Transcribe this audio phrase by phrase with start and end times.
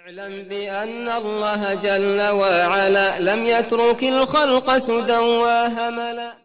[0.00, 6.39] اعلم بأن الله جل وعلا لم يترك الخلق سدى وهملا.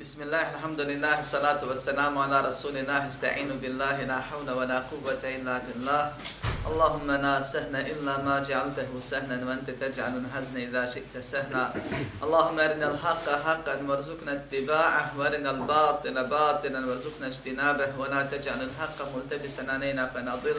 [0.00, 5.20] بسم الله الحمد لله الصلاة والسلام على رسول الله استعين بالله لا حول ولا قوة
[5.20, 6.02] إلا بالله
[6.72, 11.64] اللهم لا سهنا إلا ما جعلته سهنا وأنت تجعل الحزن إذا شئت سهنا
[12.24, 19.62] اللهم أرنا الحق حقا وارزقنا اتباعه وأرنا الباطل باطلا وارزقنا اجتنابه ولا تجعل الحق ملتبسا
[19.68, 20.56] علينا فنضل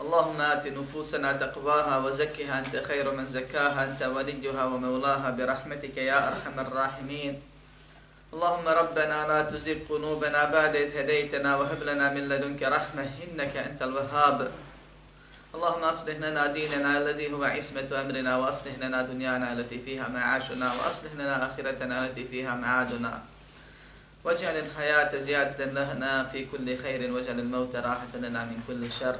[0.00, 6.60] اللهم آت نفوسنا تقواها وزكها أنت خير من زكاها أنت وليها ومولاها برحمتك يا أرحم
[6.60, 7.40] الراحمين.
[8.32, 13.82] اللهم ربنا لا تزغ قلوبنا بعد إذ هديتنا وهب لنا من لدنك رحمة إنك أنت
[13.82, 14.52] الوهاب.
[15.54, 21.12] اللهم أصلح لنا ديننا الذي هو عصمة أمرنا وأصلح لنا دنيانا التي فيها معاشنا وأصلح
[21.16, 23.22] لنا آخرتنا التي فيها معادنا.
[24.24, 29.16] واجعل الحياة زيادة لنا في كل خير واجعل الموت راحة لنا من كل شر.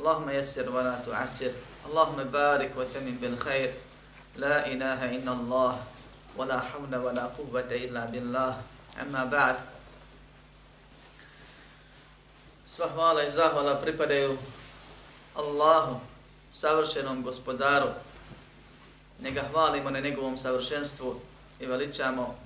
[0.00, 1.52] Allahumma yassir wa la tu'assir.
[1.84, 3.76] Allahumma barik wa tamim bil khair.
[4.36, 5.76] La ilaha inna Allah
[6.36, 8.56] wa la hawla wa la quwwata illa billah.
[8.96, 9.60] Amma ba'd.
[12.64, 14.38] Sva hvala i zahvala pripadaju
[15.36, 16.00] Allahu,
[16.50, 17.92] savršenom gospodaru.
[19.20, 21.20] Njega hvalimo na njegovom savršenstvu
[21.60, 22.38] i veličamo.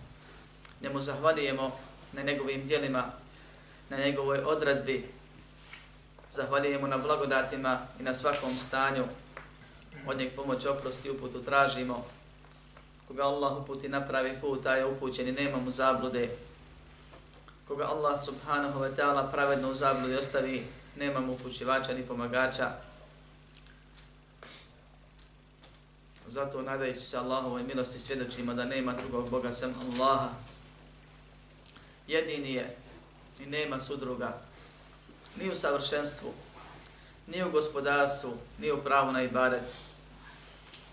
[0.82, 1.78] Njemu zahvalijemo
[2.12, 3.04] na njegovim dijelima,
[3.90, 5.13] na njegovoj odradbi,
[6.34, 9.04] zahvaljujemo na blagodatima i na svakom stanju.
[10.06, 12.04] Od njeg pomoć oprosti uputu tražimo.
[13.08, 16.36] Koga Allah uputi napravi put, a je upućen i nema mu zablude.
[17.68, 22.70] Koga Allah subhanahu wa ta'ala pravedno u zabludi ostavi, nema mu upućivača ni pomagača.
[26.26, 30.28] Zato nadajući se Allahovoj milosti svjedočimo da nema drugog Boga sem Allaha.
[32.08, 32.76] Jedini je
[33.40, 34.40] i nema sudruga
[35.36, 36.32] ni u savršenstvu,
[37.26, 39.74] ni u gospodarstvu, ni u pravu na ibadet.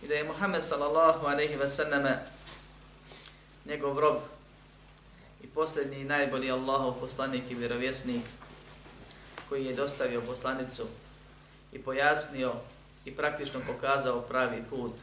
[0.04, 2.20] I da je Muhammed sallallahu alaihi ve sallame
[3.66, 4.18] njegov rob
[5.44, 8.24] i posljednji i najbolji Allahov poslanik i vjerovjesnik
[9.50, 10.86] koji je dostavio poslanicu
[11.74, 12.54] i pojasnio
[13.06, 14.94] i praktično pokazao pravi put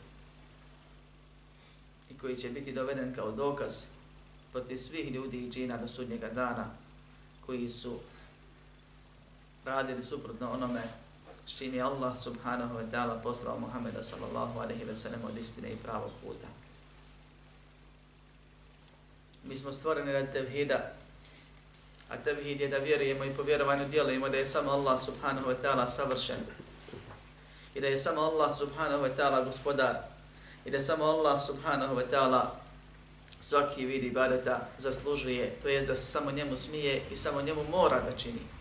[2.11, 3.85] i koji će biti doveden kao dokaz
[4.53, 6.71] protiv svih ljudi i džina do sudnjega dana
[7.47, 7.99] koji su
[9.69, 10.83] radili suprotno onome
[11.47, 15.73] s čim je Allah subhanahu wa ta'ala poslao Muhammeda sallallahu alaihi wa sallam od istine
[15.73, 16.47] i pravog puta.
[19.45, 20.93] Mi smo stvoreni radi tevhida,
[22.09, 25.55] a tevhid je da vjerujemo i po vjerovanju djelujemo da je samo Allah subhanahu wa
[25.62, 26.41] ta'ala savršen
[27.75, 29.97] i da je samo Allah subhanahu wa ta'ala gospodar
[30.65, 32.50] i da samo Allah subhanahu wa ta'ala
[33.41, 38.00] svaki vid ibadeta zaslužuje, to jest da se samo njemu smije i samo njemu mora
[38.00, 38.58] da čini.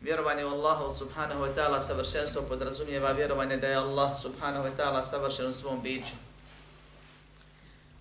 [0.00, 5.02] Vjerovanje u Allaha subhanahu wa ta'ala savršenstvo podrazumijeva vjerovanje da je Allah subhanahu wa ta'ala
[5.02, 6.14] savršen u svom biću.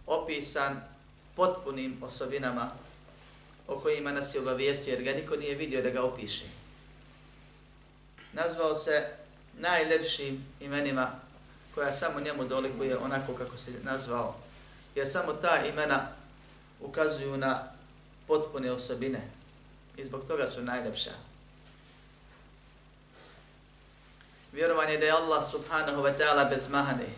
[0.08, 0.82] Opisan
[1.36, 2.72] potpunim osobinama
[3.68, 6.46] o kojima nas je obavijestio jer ga niko nije vidio da ga opiše.
[8.34, 9.08] Nazvao se
[9.54, 11.12] najljepšim imenima
[11.76, 14.36] koja samo njemu dolikuje onako kako se nazvao.
[14.96, 16.08] Jer samo ta imena
[16.82, 17.64] ukazuju na
[18.28, 19.22] potpune osobine
[19.98, 21.12] i zbog toga su najljepša.
[24.56, 27.10] Vjerovanje da je Allah subhanahu wa ta'ala bez mahane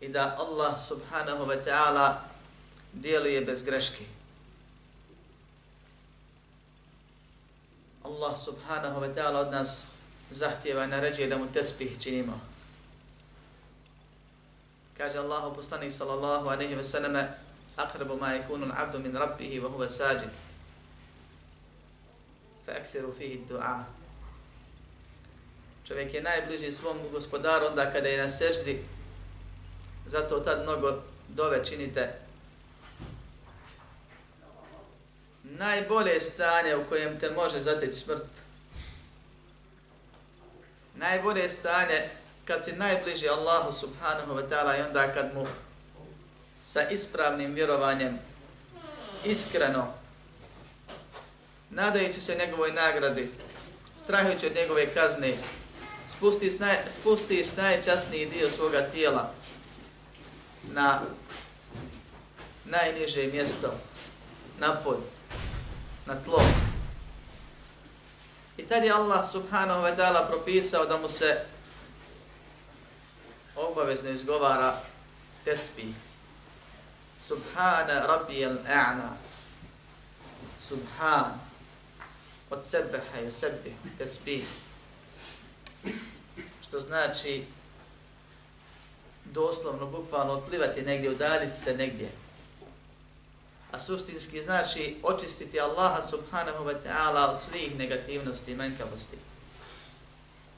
[0.00, 2.22] i da Allah subhanahu wa ta'ala
[2.92, 4.04] djeluje bez greške.
[8.04, 9.86] Allah subhanahu wa ta'ala od nas
[10.30, 12.40] zahtjeva i naređuje da mu tespih činimo.
[14.98, 17.16] Kaže Allahu poslanik sallallahu alejhi wa sallam
[17.76, 20.30] "Aqrabu ma yakunu abdu min rabbihi wa huwa sajid.
[22.66, 24.03] Fa akthiru fihi du'a.
[25.88, 28.84] Čovjek je najbliži svom gospodaru onda kada je na seždi,
[30.06, 32.12] zato tad mnogo dove činite.
[35.42, 38.22] Najbolje stanje u kojem te može zateći smrt.
[40.94, 42.08] Najbolje stanje
[42.44, 45.46] kad si najbliži Allahu subhanahu wa ta'ala i onda kad mu
[46.62, 48.18] sa ispravnim vjerovanjem
[49.24, 49.94] iskreno
[51.70, 53.30] nadajući se njegovoj nagradi,
[54.04, 55.34] strahujući od njegove kazne,
[56.06, 59.32] spustiš, naj, spustiš najčasniji dio svoga tijela
[60.72, 61.02] na
[62.64, 63.74] najniže mjesto,
[64.58, 64.98] na pod,
[66.06, 66.42] na tlo.
[68.56, 71.44] I tad je Allah subhanahu wa ta'ala propisao da mu se
[73.56, 74.80] obavezno izgovara
[75.44, 75.94] tesbih.
[77.18, 79.24] Subhana rabbi al-a'na.
[80.68, 81.40] subhan,
[82.50, 84.44] od sebeha i sebi, tesbih,
[86.62, 87.44] što znači
[89.24, 92.10] doslovno, bukvalno otplivati negdje, udaljiti se negdje.
[93.72, 99.16] A suštinski znači očistiti Allaha subhanahu wa ta'ala od svih negativnosti i menkavosti.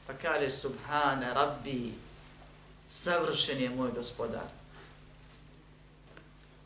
[0.06, 1.93] Pa kaže subhana rabbi,
[2.88, 4.49] savršen je moj gospodar.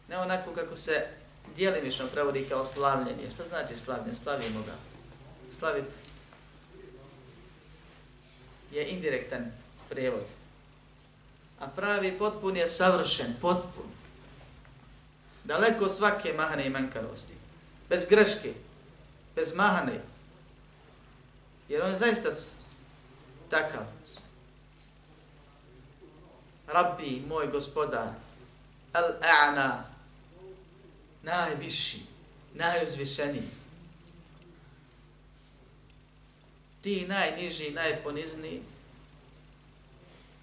[0.09, 1.07] Ne onako kako se
[1.57, 3.31] dijelimično prevodi kao slavljenje.
[3.31, 4.17] Šta znači slavljen?
[4.17, 4.75] Slavimo ga.
[5.59, 5.95] Slaviti
[8.71, 9.53] je indirektan
[9.89, 10.27] prevod.
[11.61, 13.87] A pravi potpun je savršen, potpun.
[15.45, 17.35] Daleko svake mahane i manjkavosti.
[17.89, 18.53] Bez greške,
[19.37, 20.01] bez mahane.
[21.69, 22.31] Jer on je zaista
[23.51, 23.87] takav.
[26.67, 28.15] Rabbi, moj gospodar,
[28.93, 29.85] al-a'na,
[31.23, 32.03] najviši,
[32.55, 33.60] najuzvišeniji.
[36.83, 38.63] Ti najniži, najponizniji,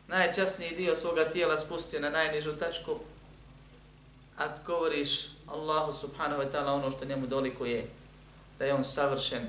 [0.07, 2.99] najčasniji dio svoga tijela spustio na najnižu tačku,
[4.37, 7.87] a govoriš Allahu subhanahu wa ta'ala ono što njemu doliko je,
[8.59, 9.47] da je on savršen,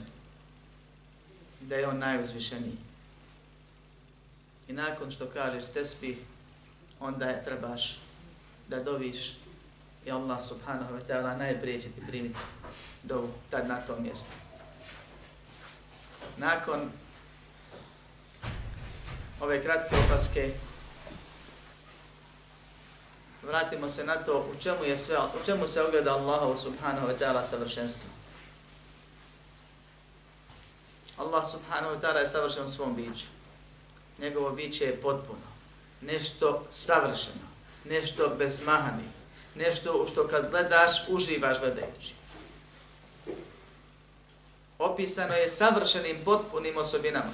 [1.60, 2.76] da je on najuzvišeniji.
[4.68, 6.18] I nakon što kažeš tesbih,
[7.00, 7.98] onda je trebaš
[8.68, 9.36] da doviš
[10.06, 12.38] i Allah subhanahu wa ta'ala najprije će ti primiti
[13.02, 14.30] do tad na tom mjestu.
[16.38, 16.90] Nakon
[19.40, 20.52] ove kratke opaske
[23.42, 27.18] vratimo se na to u čemu je sve, u čemu se ogleda Allahu subhanahu wa
[27.18, 28.10] ta'ala savršenstvo.
[31.18, 33.26] Allah subhanahu wa ta'ala je savršen u svom biću.
[34.18, 35.48] Njegovo biće je potpuno.
[36.00, 37.48] Nešto savršeno.
[37.84, 39.08] Nešto bez mahani.
[39.54, 42.14] Nešto u što kad gledaš, uživaš gledajući.
[44.78, 47.32] Opisano je savršenim potpunim osobinama.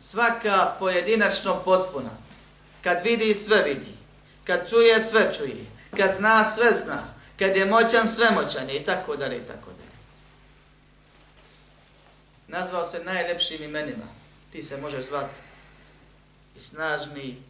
[0.00, 2.10] Svaka pojedinačno potpuna.
[2.82, 3.94] Kad vidi, sve vidi.
[4.44, 5.66] Kad čuje, sve čuje.
[5.96, 7.02] Kad zna, sve zna.
[7.38, 9.92] Kad je moćan, sve moćan je i tako dalje i tako dalje.
[12.48, 14.04] Nazvao se najlepšim imenima.
[14.52, 15.40] Ti se možeš zvati
[16.56, 17.42] i snažni,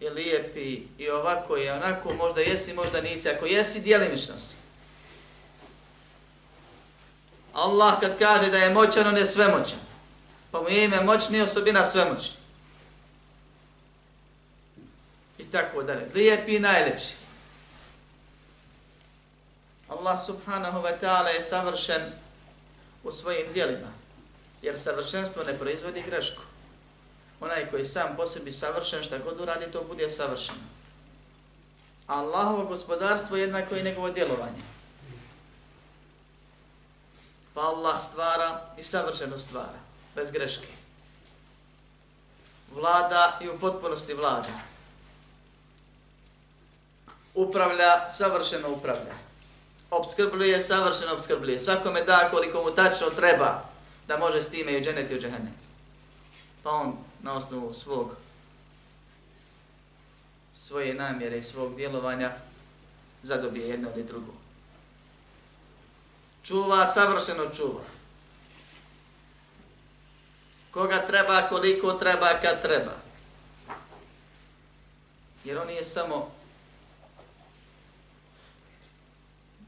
[0.00, 3.28] i lijepi, i ovako, i onako, možda jesi, možda nisi.
[3.28, 4.61] Ako jesi, dijelimično si.
[7.52, 9.78] Allah kad kaže da je moćan, on je svemoćan.
[10.50, 12.36] Pa mu je ime moćni osobina svemoćni.
[15.38, 16.10] I tako dalje.
[16.14, 17.14] Lijepi i najlepši.
[19.88, 22.02] Allah subhanahu wa ta'ala je savršen
[23.04, 23.92] u svojim dijelima.
[24.62, 26.42] Jer savršenstvo ne proizvodi grešku.
[27.40, 30.58] Onaj koji sam po sebi savršen, šta god uradi, to bude savršeno.
[32.06, 34.62] Allahovo gospodarstvo jednako i njegovo djelovanje.
[37.54, 39.78] Pa Allah stvara i savršeno stvara,
[40.14, 40.66] bez greške.
[42.74, 44.48] Vlada i u potpunosti vlada.
[47.34, 49.14] Upravlja, savršeno upravlja.
[49.90, 51.58] Obskrbljuje, savršeno obskrbljuje.
[51.58, 53.62] Svakome da koliko mu tačno treba
[54.08, 55.54] da može s time i u dženeti u džehennem.
[56.62, 58.16] Pa on na osnovu svog
[60.52, 62.32] svoje namjere i svog djelovanja
[63.22, 64.41] zadobije jedno ili drugo
[66.42, 67.80] čuva, savršeno čuva.
[70.70, 72.92] Koga treba, koliko treba, kad treba.
[75.44, 76.32] Jer on je samo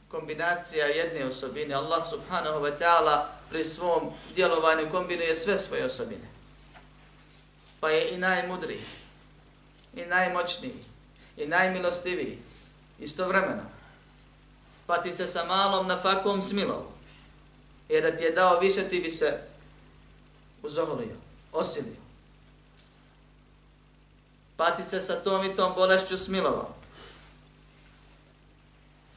[0.08, 1.74] kombinacija jedne osobine.
[1.74, 6.28] Allah subhanahu wa ta'ala pri svom djelovanju kombinuje sve svoje osobine.
[7.80, 8.82] Pa je i najmudriji,
[9.94, 10.74] i najmoćniji,
[11.36, 12.38] i najmilostiviji,
[12.98, 13.73] istovremeno
[14.86, 16.92] pa ti se sa malom na fakom smilovo.
[17.88, 19.40] Jer da ti je dao više, ti bi se
[20.62, 21.16] uzoholio,
[21.52, 22.04] osilio.
[24.56, 26.74] Pa ti se sa tom i tom bolešću smilovao.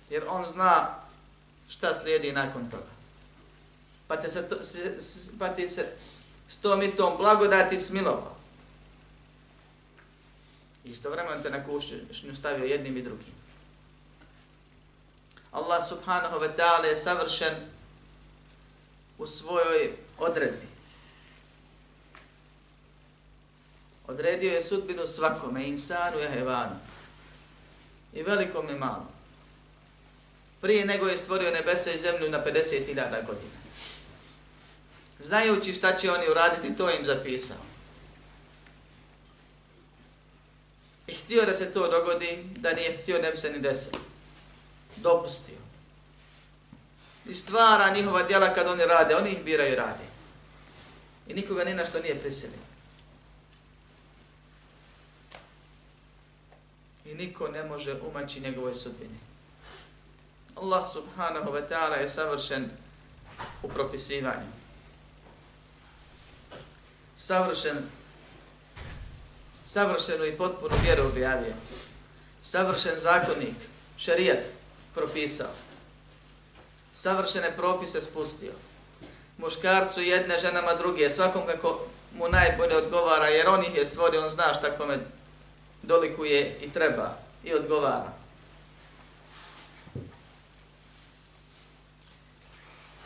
[0.09, 0.95] Jer on zna
[1.69, 2.97] šta slijedi nakon toga.
[4.07, 4.55] Pa, te se, to,
[5.39, 5.87] pa ti se
[6.47, 8.35] s tom i tom blagodati smilovao.
[10.85, 13.36] Istovremeno te na kušnju stavio jednim i drugim.
[15.57, 17.53] Allah subhanahu wa ta'ala je savršen
[19.17, 20.67] u svojoj odredbi.
[24.07, 26.77] Odredio je sudbinu svakome, insanu i hevanu.
[28.13, 29.09] I velikom i malom.
[30.61, 33.57] Prije nego je stvorio nebesa i zemlju na 50.000 godina.
[35.19, 37.57] Znajući šta će oni uraditi, to im zapisao.
[41.07, 44.16] I htio da se to dogodi, da nije htio, ne bi se ni desilo
[45.01, 45.57] dopustio.
[47.25, 50.03] i stvara njihova djela kad oni rade, oni ih biraju i rade.
[51.27, 52.59] I nikoga ni na što nije prisilio.
[57.05, 59.19] I niko ne može umaći njegovoj sudbini.
[60.55, 62.69] Allah subhanahu wa ta'ala je savršen
[63.63, 64.51] u propisivanju.
[67.15, 67.77] Savršen
[69.67, 71.53] savršenu i potpunu vjeru objavio.
[72.41, 73.55] Savršen zakonnik,
[73.97, 74.39] šarijat,
[74.97, 75.53] propisao.
[76.93, 78.51] Savršene propise spustio.
[79.37, 81.79] Muškarcu jedne, ženama druge, svakom kako
[82.17, 84.97] mu najbolje odgovara, jer on ih je stvorio, on zna šta kome
[85.83, 88.13] dolikuje i treba i odgovara.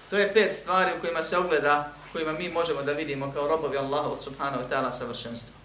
[0.09, 3.77] To je pet stvari u kojima se ogleda, kojima mi možemo da vidimo kao robovi
[3.77, 5.55] Allaha subhanahu wa ta'ala savršenstvo.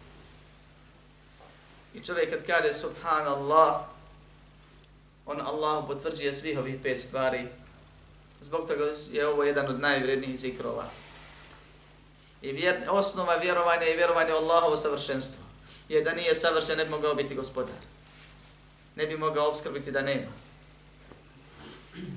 [1.95, 3.96] I čovjek kad kaže subhanallah,
[5.27, 7.47] on Allahu potvrđuje svih ovih pet stvari.
[8.41, 10.85] Zbog toga je ovo jedan od najvrednijih zikrova.
[12.43, 15.41] I vjer, osnova vjerovanja i vjerovanja u Allahovo savršenstvo
[15.89, 17.75] je da nije savršen, ne bi mogao biti gospodar.
[18.97, 20.33] Ne bi mogao obskrbiti da nema.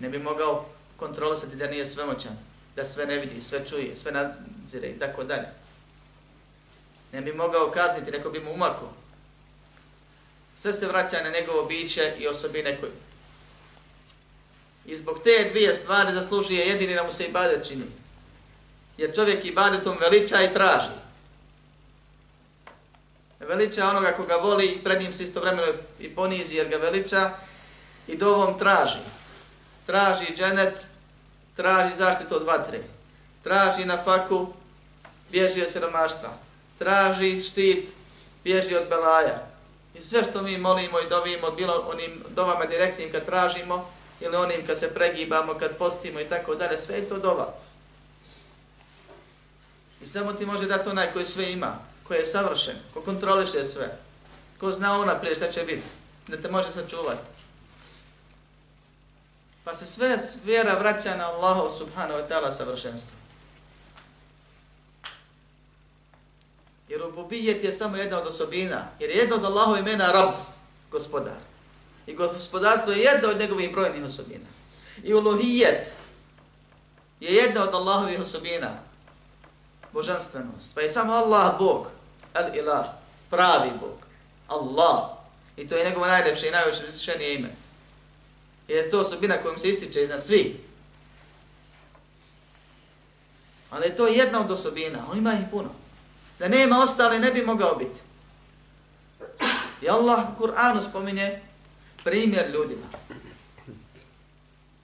[0.02, 0.66] Ne bi mogao
[0.98, 2.38] kontrolisati da nije svemoćan,
[2.76, 5.48] da sve ne vidi, sve čuje, sve nadzire i tako dalje.
[7.14, 8.94] Ne bi mogao kazniti, neko bi mu umakao.
[10.62, 12.92] Sve se vraća na njegovo biće i osobine koje.
[14.86, 17.86] I zbog te dvije stvari zaslužuje jedini da mu se ibadet čini.
[18.98, 20.92] Jer čovjek ibadetom veliča i traži.
[23.40, 25.68] Veliča onoga koga voli i pred njim se istovremeno
[26.00, 27.32] i ponizi jer ga veliča
[28.08, 29.00] i dovom traži.
[29.86, 30.86] Traži dženet,
[31.56, 32.80] traži zaštitu od vatre.
[33.44, 34.54] Traži na faku,
[35.32, 36.30] bježi od siromaštva.
[36.80, 37.90] Traži štit,
[38.44, 39.50] bježi od belaja.
[39.94, 44.66] I sve što mi molimo i dovimo, bilo onim dovama direktnim kad tražimo, ili onim
[44.68, 47.54] kad se pregibamo, kad postimo i tako dalje, sve je to dova.
[50.02, 53.98] I samo ti može dati onaj koji sve ima, koji je savršen, ko kontroliše sve,
[54.60, 55.84] ko zna ona prije šta će biti,
[56.28, 57.22] da te može sačuvati.
[59.64, 63.19] Pa se sve vjera vraća na Allahu subhanahu wa ta'ala savršenstvo.
[66.90, 68.88] Jer rububijet je samo jedna od osobina.
[69.00, 70.34] Jer je jedna od Allahov imena Rab,
[70.92, 71.38] gospodar.
[72.08, 74.46] I gospodarstvo je jedna od njegovih brojnih osobina.
[75.04, 75.94] I uluhijet
[77.20, 78.70] je jedna od Allahovih osobina.
[79.94, 80.76] Božanstvenost.
[80.76, 81.88] Pa je samo Allah Bog.
[82.34, 82.86] El ilah.
[83.30, 83.98] Pravi Bog.
[84.48, 85.10] Allah.
[85.58, 87.50] I to je njegovo najljepše i najvišenije ime.
[88.68, 90.64] I je to osobina kojom se ističe iznad svi.
[93.70, 95.06] Ali je to jedna od osobina.
[95.12, 95.79] On ima ih puno.
[96.40, 98.02] Da nema ostale ne bi mogao biti.
[99.82, 101.42] I Allah u Kur'anu spominje
[102.04, 102.88] primjer ljudima.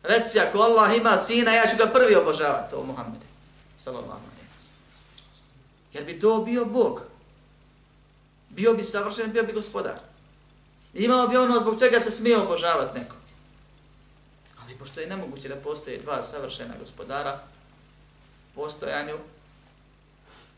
[0.03, 3.25] Reci, ako Allah ima sina, ja ću ga prvi obožavati, o Muhammede.
[3.77, 4.69] Sallallahu alaihi wa
[5.93, 7.01] Jer bi to bio Bog.
[8.49, 9.99] Bio bi savršen, bio bi gospodar.
[10.93, 13.15] Imao bi ono zbog čega se smije obožavati neko.
[14.63, 17.39] Ali pošto je nemoguće da postoje dva savršena gospodara,
[18.55, 19.17] postojanju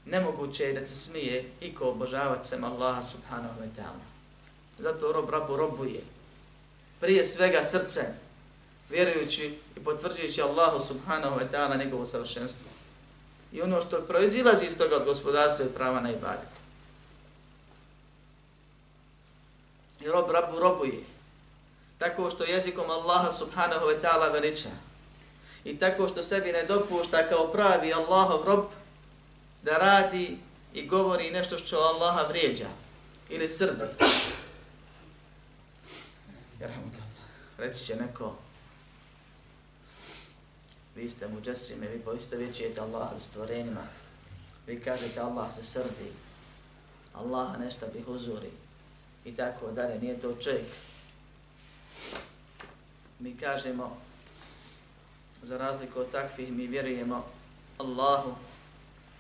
[0.10, 4.06] nemoguće je da se smije i ko obožavati sem Allaha subhanahu wa ta'ala.
[4.80, 6.02] Zato rob rabu robuje.
[7.00, 8.06] Prije svega srcem,
[8.90, 12.68] vjerujući i potvrđujući Allahu subhanahu wa ta'ala njegovo savršenstvo.
[13.52, 16.50] I ono što proizilazi iz toga od gospodarstva je prava na ibadet.
[20.02, 21.04] I rob rabu robuje.
[21.98, 24.70] Tako što jezikom Allaha subhanahu wa ta'ala veliča.
[25.64, 28.66] I tako što sebi ne dopušta kao pravi Allahov rob,
[29.64, 30.38] da radi
[30.74, 32.68] i govori nešto što Allaha vrijeđa
[33.30, 33.84] ili srdi.
[37.58, 38.36] Reći će neko,
[40.96, 42.38] vi ste muđasime, vi poiste
[42.80, 43.84] Allaha za stvorenima.
[44.68, 46.12] Vi kažete Allah se srdi,
[47.14, 48.52] Allaha nešto bi huzuri
[49.26, 50.66] i tako dalje, nije to čovjek.
[53.20, 53.98] Mi kažemo,
[55.44, 57.26] za razliku od takvih, mi vjerujemo
[57.78, 58.36] Allahu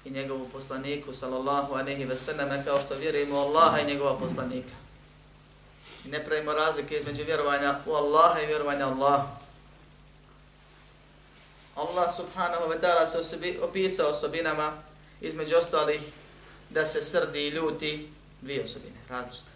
[0.07, 4.75] i njegovu poslaniku sallallahu alejhi ve sallam, kao što vjerujemo u Allaha i njegova poslanika.
[6.05, 9.27] I ne pravimo razlike između vjerovanja u Allaha i vjerovanja u Allaha.
[11.75, 14.73] Allah subhanahu wa ta'ala se osobi, opisao osobinama
[15.21, 16.01] između ostalih
[16.69, 18.09] da se srdi i ljuti
[18.41, 19.51] dvije osobine, različite.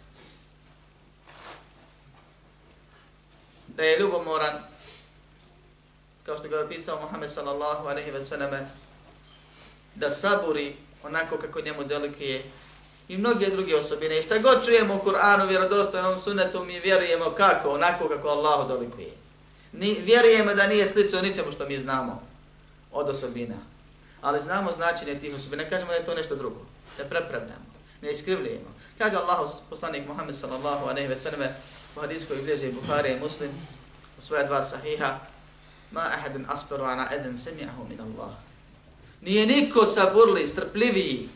[3.67, 4.63] Da je ljubomoran,
[6.25, 8.51] kao što ga je opisao Muhammed sallallahu alaihi wa sallam,
[9.95, 12.43] da saburi onako kako njemu delikuje
[13.07, 14.19] i mnoge druge osobine.
[14.19, 19.11] I šta god čujemo u Kur'anu, vjerodostojnom sunetu, mi vjerujemo kako, onako kako Allah dolikuje.
[19.71, 22.23] Ni, vjerujemo da nije slično ničemu što mi znamo
[22.91, 23.55] od osobina.
[24.21, 25.69] Ali znamo značenje tih osobina.
[25.69, 26.59] Kažemo da je to nešto drugo.
[26.97, 27.71] Da prepravljamo.
[28.01, 28.75] Ne iskrivljujemo.
[28.97, 31.55] Kaže Allah, poslanik Muhammed sallallahu aleyhi ve sallame,
[31.95, 33.51] u hadijskoj bilježi Bukhari i Muslim
[34.19, 35.19] u svoja dva sahiha
[35.91, 38.31] ma ahadun asperu ana eden semi'ahu min Allah.
[39.21, 41.29] Nije niko saburli, strpljiviji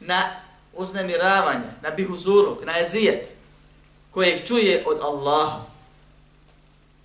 [0.00, 0.40] na
[0.72, 3.28] uznemiravanje, na bihuzuruk, na ezijet
[4.10, 5.66] kojeg čuje od Allaha.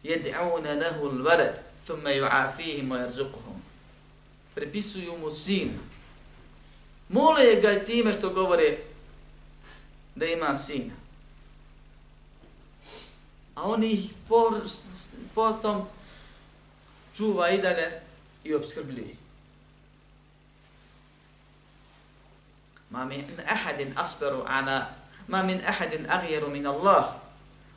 [0.03, 1.53] Jed'auna lahu al-walad
[1.85, 3.57] thumma yu'afihim wa yarzuquhum.
[4.55, 5.71] Prepisuju mu sin.
[7.09, 8.77] Mole ga time što govore
[10.15, 10.93] da ima sina.
[13.55, 14.61] A on ih por,
[15.35, 15.87] potom
[17.15, 18.01] čuva i dalje
[18.43, 19.24] i obskrbljuje.
[22.95, 24.87] Ma min ahadin asperu ana,
[25.27, 27.19] ma min ahadin agjeru min Allah.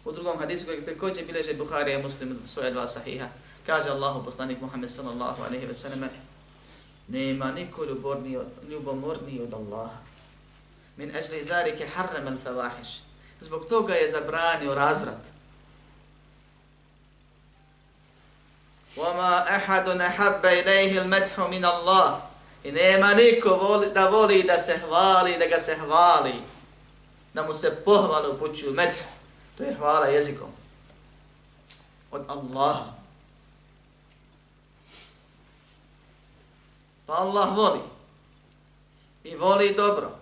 [0.04, 3.26] U drugom hadisu kojeg također bileže Bukhari i Muslim svoje dva sahiha,
[3.66, 6.08] kaže Allahu poslanik Muhammed sallallahu alaihi wa sallam,
[7.08, 7.84] nema niko
[8.68, 9.98] ljubomorniji od Allaha.
[10.96, 13.02] Min ajli dharike harram al fawahish.
[13.40, 15.24] Zbog toga je zabranio razvrat.
[18.96, 22.27] وَمَا أَحَدٌ أَحَبَّ إِلَيْهِ الْمَدْحُ مِنَ اللَّهِ
[22.68, 26.34] I nema niko voli, da voli da se hvali, da ga se hvali.
[27.34, 28.96] Da mu se pohvali upućuju medh.
[29.56, 30.50] To je hvala jezikom.
[32.10, 32.92] Od Allaha.
[37.06, 37.80] Pa Allah voli.
[39.24, 40.18] I voli dobro.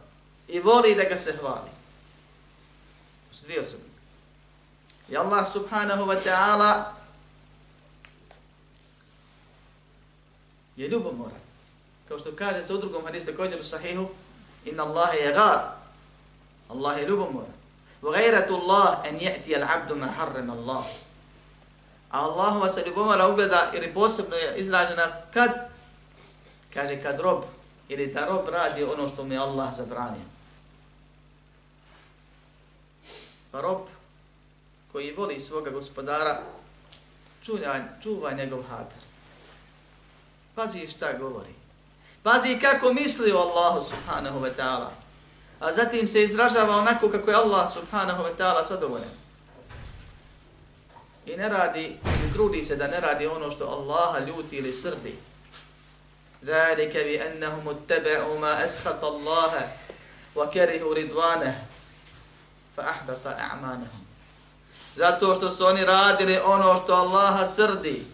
[0.48, 1.70] I voli da ga se hvali.
[3.30, 3.84] To su dvije osobe.
[5.08, 6.94] I Allah subhanahu wa ta'ala
[10.76, 11.45] je ljubomoran.
[12.08, 14.08] Kao što kaže se u drugom hadisu također u sahihu,
[14.64, 15.60] inna Allahe je gar.
[16.68, 17.56] Allah je ljubomoran.
[18.02, 20.84] Wa gajratu Allah en je'ti al abdu ma harrem Allah.
[22.10, 25.50] A Allahova se ljubomora ugleda ili posebno je izražena kad
[26.74, 27.44] kaže kad rob
[27.88, 30.26] ili da rob radi ono što mi Allah zabranio.
[33.50, 33.80] Pa rob
[34.92, 36.42] koji voli svoga gospodara
[37.42, 39.02] čuva, čuva njegov hadar.
[40.54, 41.55] Pazi šta govori.
[42.26, 44.90] Pazi kako misli o Allahu subhanahu wa ta'ala.
[45.60, 49.14] A zatim se izražava onako kako je Allah subhanahu wa ta'ala zadovoljan.
[51.26, 55.18] I ne radi, ne trudi se da ne radi ono što Allaha ljuti ili srdi.
[56.42, 59.52] Zalika bi annahum ittaba'u ma ashata Allah
[60.34, 61.62] wa karihu ridwanahu
[62.76, 64.02] fa ahbata a'manahum.
[64.96, 68.06] Zato što su oni radili ono što Allaha srdi,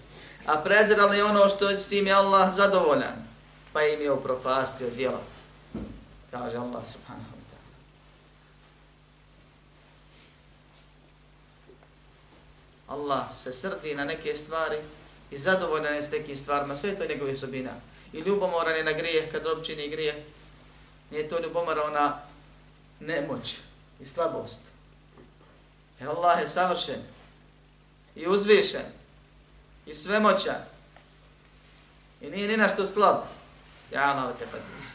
[0.47, 3.32] a prezirali ono što s tim je Allah zadovoljan
[3.73, 5.21] pa im je upropastio djela.
[6.31, 7.73] Kaže Allah subhanahu wa ta'ala.
[12.89, 14.77] Allah se srdi na neke stvari
[15.31, 17.71] i zadovoljan je s nekim stvarima, sve to njegove osobina
[18.13, 20.17] i ljubomoran je na grijeh kad rob čini grijeh.
[21.11, 22.21] Nije to ljubomora na
[23.01, 23.57] nemoć
[24.01, 24.61] i slabost.
[26.01, 27.03] Jer Allah je savršen
[28.15, 28.87] i uzvišen
[29.87, 30.65] i svemoćan
[32.21, 33.17] i nije ni što slab.
[33.94, 34.88] Ja ono te padis.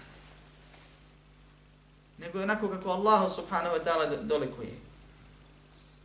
[2.18, 4.74] Nego je onako kako Allah subhanahu wa ta'ala dolikuje.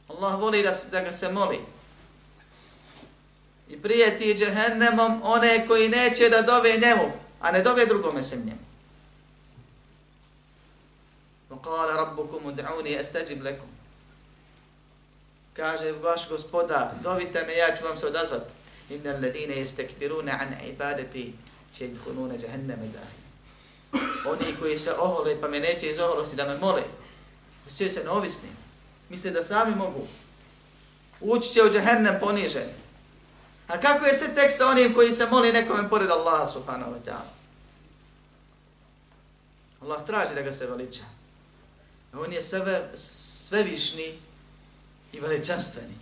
[0.08, 1.60] Allah voli da, da ga se moli
[3.69, 8.67] i prijeti džehennemom one koji neće da dove njemu, a ne dove drugome sem njemu.
[11.49, 13.67] وقال ربكم ادعوني استجب لكم
[15.53, 18.43] kaže vaš gospodar dovite me ja ću vam se odazvat
[18.89, 21.34] inna alladine yastakbiruna an ibadati
[21.80, 23.22] yadkhuluna jahannama dahi.
[24.26, 26.82] oni koji se ohole pa me neće iz oholosti da me mole
[27.66, 28.48] osjećaju se neovisni,
[29.08, 30.06] misle da sami mogu
[31.20, 32.82] ući će u džehennem poniženi
[33.68, 37.00] A kako je se tek sa onim koji se moli nekome pored Allaha subhanahu wa
[37.04, 37.32] ta'ala?
[39.82, 41.02] Allah traži da ga se veliča.
[42.12, 44.18] On je sve, svevišni
[45.12, 45.94] i veličanstveni.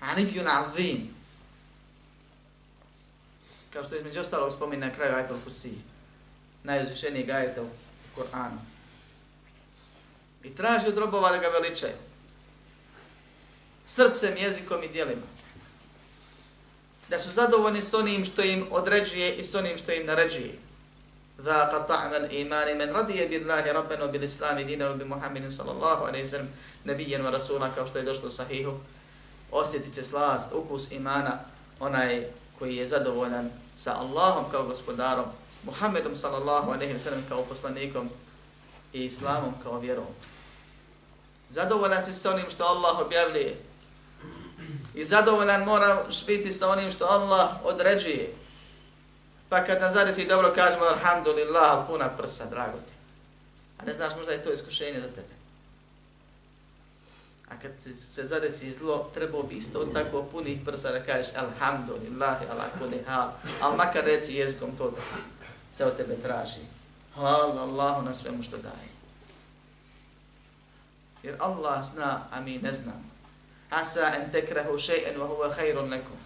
[0.00, 1.14] Anifjun azim.
[3.72, 5.72] Kao što je između ostalog spominje na kraju ajta Kursi,
[6.62, 7.68] Najuzvišenijeg ajta u
[8.14, 8.58] Koranu.
[10.42, 11.94] I traži od robova da ga veličaju.
[13.86, 15.26] Srcem, jezikom i dijelima
[17.12, 20.54] da su zadovoljni s onim što im određuje i s onim što im naređuje.
[21.38, 26.04] Za qata'na al-iman man radiya billahi rabban wa bil islam dinan wa bi Muhammedin sallallahu
[26.04, 26.48] alayhi wa sallam
[26.84, 28.72] nabiyyan wa rasula kao što je došlo u sahihu.
[29.50, 31.38] Osjetit će slast, ukus imana
[31.80, 32.26] onaj
[32.58, 35.24] koji je zadovoljan sa Allahom kao gospodarom,
[35.64, 38.10] Muhammedom sallallahu alaihi wa sallam kao poslanikom
[38.92, 40.06] i islamom kao vjerom.
[41.48, 43.72] Zadovoljan si sa onim što Allah objavljuje
[44.94, 48.34] I zadovoljan moraš biti sa onim što Allah određuje.
[49.48, 52.92] Pa kad nas zadesi dobro kažemo alhamdulillah, puna prsa, drago ti.
[53.78, 55.41] A ne znaš možda je to iskušenje za tebe.
[57.52, 62.64] A kad se zadesi zlo, trebao bi isto tako punih prsa da kažeš alhamdulillah, ala
[62.78, 63.28] kuli hal.
[63.60, 65.00] Ali makar reci jezikom to da
[65.70, 66.60] se od tebe traži.
[67.14, 68.88] Hvala Allahu na svemu što daje.
[71.22, 73.12] Jer Allah zna, a mi ne znamo.
[73.70, 76.16] Asa en tekrahu še'en wa huwa khairun lakum.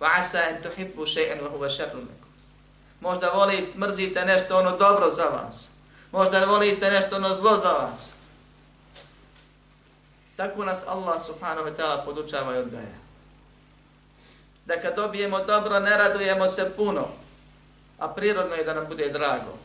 [0.00, 2.28] Wa asa en tuhibbu še'en wa huwa šarrun lakum.
[3.00, 5.68] Možda volite, mrzite nešto ono dobro za vas.
[6.12, 8.10] Možda volite nešto ono zlo za vas.
[10.38, 12.98] Tako nas Allah subhanahu wa ta'ala podučava i odgaja.
[14.66, 17.08] Da kad dobijemo dobro, ne radujemo se puno,
[17.98, 19.58] a prirodno je da nam bude drago.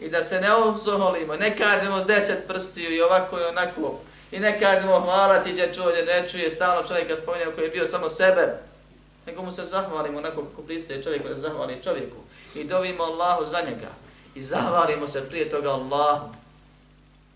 [0.00, 3.98] I da se ne ozoholimo, ne kažemo s deset prstiju i ovako i onako.
[4.30, 7.86] I ne kažemo hvala ti će čovjek, ne čuje stalno čovjeka spominjao koji je bio
[7.86, 8.58] samo sebe.
[9.26, 12.16] Nego mu se zahvalimo onako kako pristoje čovjek da zahvali čovjeku.
[12.54, 13.90] I dovimo Allahu za njega.
[14.34, 16.40] I zahvalimo se prije toga Allahu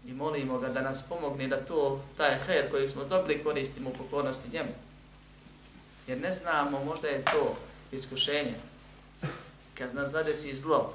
[0.07, 3.93] i molimo ga da nas pomogne da to, taj her koji smo dobili koristimo u
[3.93, 4.73] pokornosti njemu.
[6.07, 7.57] Jer ne znamo, možda je to
[7.93, 8.55] iskušenje.
[9.79, 10.93] Kad nas zadesi zlo,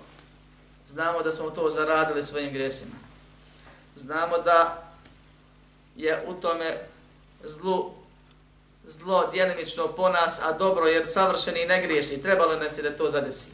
[0.87, 2.95] znamo da smo to zaradili svojim gresima.
[3.95, 4.83] Znamo da
[5.95, 6.77] je u tome
[7.43, 7.91] zlu,
[8.87, 13.09] zlo djelimično po nas, a dobro jer savršeni i negriješni, trebalo nas je da to
[13.09, 13.47] zadesi.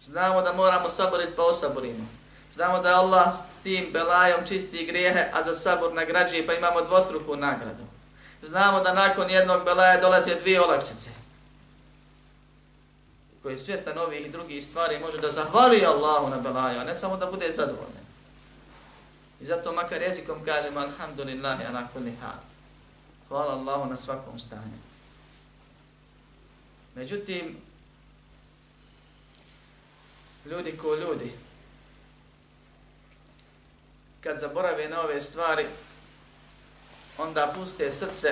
[0.00, 2.06] Znamo da moramo saboriti pa osaborimo.
[2.50, 7.36] Znamo da Allah s tim belajom čisti grijehe, a za sabor nagrađuje, pa imamo dvostruku
[7.36, 7.84] nagradu.
[8.42, 11.10] Znamo da nakon jednog belaja dolaze dvije olakšice.
[13.42, 16.94] Koji je svjestan ovih i drugih stvari može da zahvali Allahu na belaju, a ne
[16.94, 18.06] samo da bude zadovoljen.
[19.40, 22.40] I zato makar jezikom kažemo Alhamdulillahi ala kulli hal.
[23.28, 24.78] Hvala Allahu na svakom stanju.
[26.94, 27.56] Međutim,
[30.46, 31.32] ljudi ko ljudi,
[34.26, 35.66] kad zaborave na ove stvari,
[37.18, 38.28] onda puste srce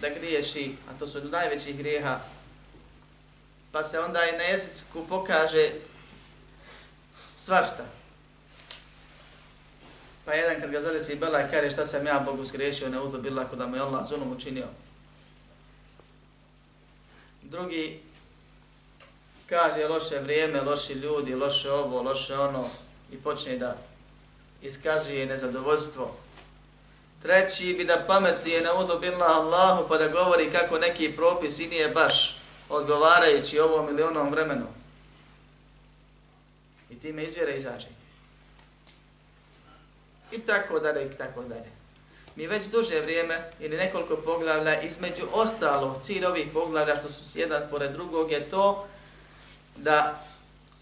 [0.00, 2.20] da griješi, a to su najveći grijeha,
[3.72, 5.70] pa se onda i na jeziku pokaže
[7.36, 7.84] svašta.
[10.24, 13.18] Pa jedan kad ga zadesi Bela i kaže šta sam ja Bogu zgrešio, ne uzo
[13.18, 14.66] bila da mu je Allah zunom učinio.
[17.42, 18.00] Drugi
[19.46, 22.70] kaže loše vrijeme, loši ljudi, loše ovo, loše ono
[23.12, 23.76] i počne da
[24.62, 26.16] iskazuje nezadovoljstvo.
[27.22, 31.66] Treći bi da pametuje na udu billah Allahu pa da govori kako neki propis i
[31.66, 32.38] nije baš
[32.68, 34.66] odgovarajući ovom ili onom vremenu.
[36.90, 37.86] I time izvjera izađe.
[40.32, 41.70] I tako dalje, i tako dalje.
[42.36, 47.62] Mi već duže vrijeme ili nekoliko poglavlja, između ostalog cilj ovih poglavlja što su jedan
[47.70, 48.86] pored drugog je to
[49.76, 50.24] da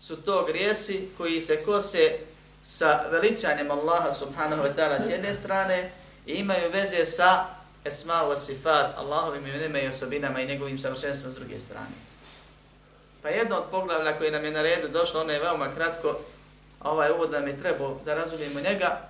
[0.01, 2.19] su to grijesi koji se kose
[2.65, 5.91] sa veličanjem Allaha subhanahu wa ta'ala s jedne strane
[6.27, 7.47] i imaju veze sa
[7.85, 11.95] esma wa sifat Allahovim imenima i osobinama i njegovim savršenstvom s druge strane.
[13.23, 16.19] Pa jedno od poglavlja koje nam je na redu došlo, ono je veoma kratko,
[16.81, 19.01] a ovaj uvod nam je trebao da razumijemo njega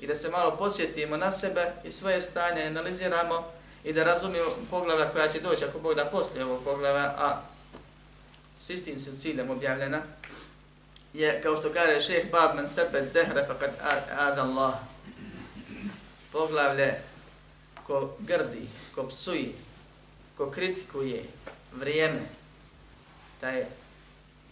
[0.00, 3.44] i da se malo posjetimo na sebe i svoje stanje analiziramo
[3.84, 7.40] i da razumijemo poglavlja koja će doći ako Bog da poslije ovog poglavlja, a
[8.56, 10.02] s istim su ciljem objavljena,
[11.14, 13.70] je, kao što kaže šeheh Bab men sebe dehre faqad
[14.18, 14.74] ad Allah.
[16.32, 17.00] Poglavlje
[17.86, 19.52] ko grdi, ko psuje,
[20.36, 21.24] ko kritikuje
[21.72, 22.22] vrijeme,
[23.40, 23.64] taj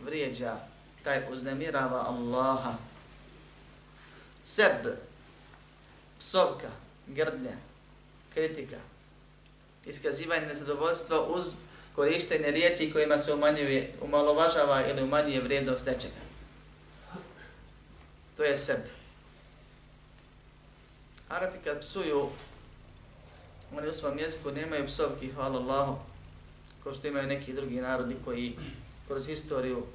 [0.01, 0.57] vrijeđa,
[1.05, 2.75] taj uznemirava Allaha.
[4.43, 4.87] Seb,
[6.21, 6.69] psovka,
[7.07, 7.57] grdnja,
[8.35, 8.77] kritika,
[9.85, 11.57] iskazivanje nezadovoljstva uz
[11.95, 16.32] korištenje riječi kojima se umanjuje, umalovažava ili umanjuje vrijednost nečega
[18.37, 18.81] to je seb.
[21.29, 22.29] Arapi kad psuju,
[23.77, 25.99] oni u svom jeziku nemaju psovki, hvala Allahu,
[26.83, 28.57] kao što imaju neki drugi narodi koji
[29.07, 29.87] kroz historiju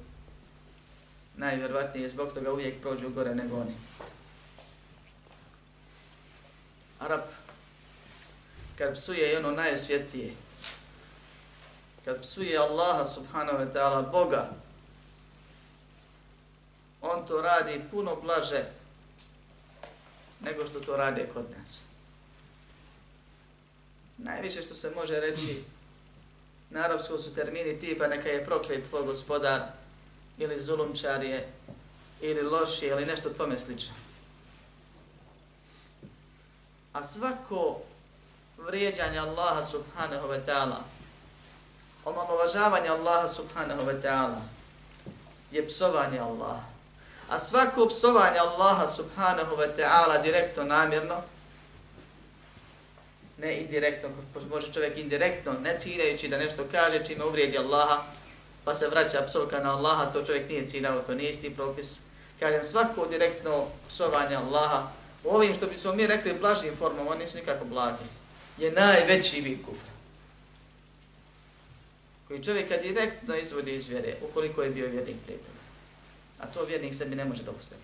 [1.36, 3.74] najvjerovatnije zbog toga uvijek prođu gore nego oni.
[6.98, 7.20] Arab,
[8.78, 10.34] kad psuje i ono najsvjetije,
[12.04, 14.50] kad psuje Allaha subhanahu wa ta'ala, Boga,
[17.00, 18.64] on to radi puno blaže
[20.40, 21.82] nego što to radi kod nas.
[24.18, 25.62] Najviše što se može reći
[26.70, 29.62] na arapskom su termini tipa neka je proklet tvoj gospodar
[30.38, 31.48] ili zulumčar je
[32.20, 33.94] ili loši ili nešto tome slično.
[36.92, 37.80] A svako
[38.58, 40.76] vrijeđanje Allaha subhanahu wa ta'ala,
[42.04, 44.40] omalovažavanje Allaha subhanahu wa ta'ala,
[45.50, 46.77] je psovanje Allaha.
[47.28, 51.22] A svako psovanje Allaha subhanahu wa ta'ala direktno, namjerno,
[53.38, 54.08] ne indirektno,
[54.50, 58.02] može čovjek indirektno, ne ciljajući da nešto kaže čime uvrijedi Allaha,
[58.64, 62.00] pa se vraća psovka na Allaha, to čovjek nije ciljao, to nije isti propis.
[62.40, 64.88] Kažem, svako direktno psovanje Allaha,
[65.24, 68.04] u ovim što bismo mi rekli blažnim formom, oni nisu nikako blagi,
[68.58, 69.92] je najveći vid kufra.
[72.28, 75.38] Koji čovjeka direktno izvodi iz vjere, ukoliko je bio vjernik prije.
[76.40, 77.80] A to vjernik sebi ne može dopustiti.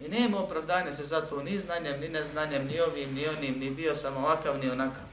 [0.00, 3.70] I nema opravdanja se za to ni znanjem, ni neznanjem, ni ovim, ni onim, ni
[3.70, 5.04] bio sam ovakav, ni onakav.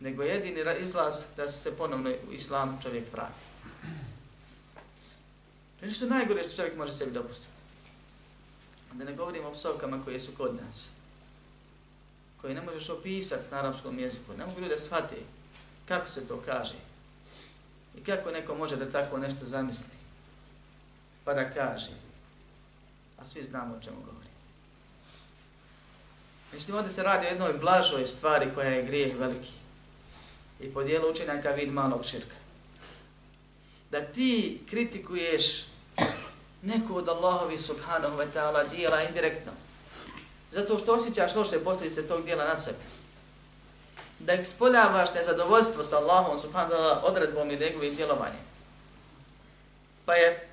[0.00, 3.44] Nego jedini izlaz da se ponovno u islam čovjek vrati.
[5.78, 7.52] To je nešto najgore što čovjek može sebi dopustiti.
[8.92, 10.90] Da ne govorimo o psovkama koje su kod nas.
[12.40, 14.32] Koje ne možeš opisati na arapskom jeziku.
[14.38, 15.16] Ne mogu ljudi da shvate
[15.88, 16.74] kako se to kaže.
[17.98, 19.94] I kako neko može da tako nešto zamisli.
[21.24, 21.90] Pa da kaže.
[23.18, 24.28] A svi znamo o čemu govori.
[26.52, 29.52] Međutim, ovdje se radi o jednoj blažoj stvari koja je grijeh veliki.
[30.60, 32.36] I po dijelu učenjaka vid malog širka.
[33.90, 35.64] Da ti kritikuješ
[36.62, 39.52] neko od Allahovi subhanahu wa ta'ala dijela indirektno.
[40.52, 42.78] Zato što osjećaš loše posljedice tog dijela na sebe.
[44.24, 48.40] Da ispoljavaš nezadovoljstvo sa Allahom subhanahu wa odredbom i njegovim djelovanjem.
[50.04, 50.48] Pa je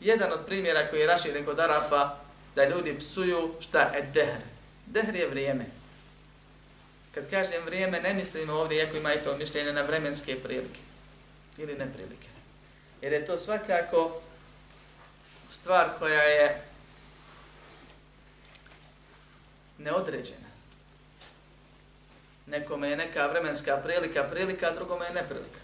[0.00, 2.16] jedan od primjera koji je raširen kod Arapa
[2.56, 4.42] da ljudi psuju šta je dehr.
[4.86, 5.64] Dehr je vrijeme.
[7.14, 10.80] Kad kažem vrijeme, ne mislim ovdje, iako ima i to mišljenje, na vremenske prilike
[11.58, 12.28] ili neprilike.
[13.02, 14.20] Jer je to svakako
[15.50, 16.62] stvar koja je
[19.78, 20.43] neodređena.
[22.46, 25.60] Nekome je neka vremenska prilika prilika, a drugome je neprilika.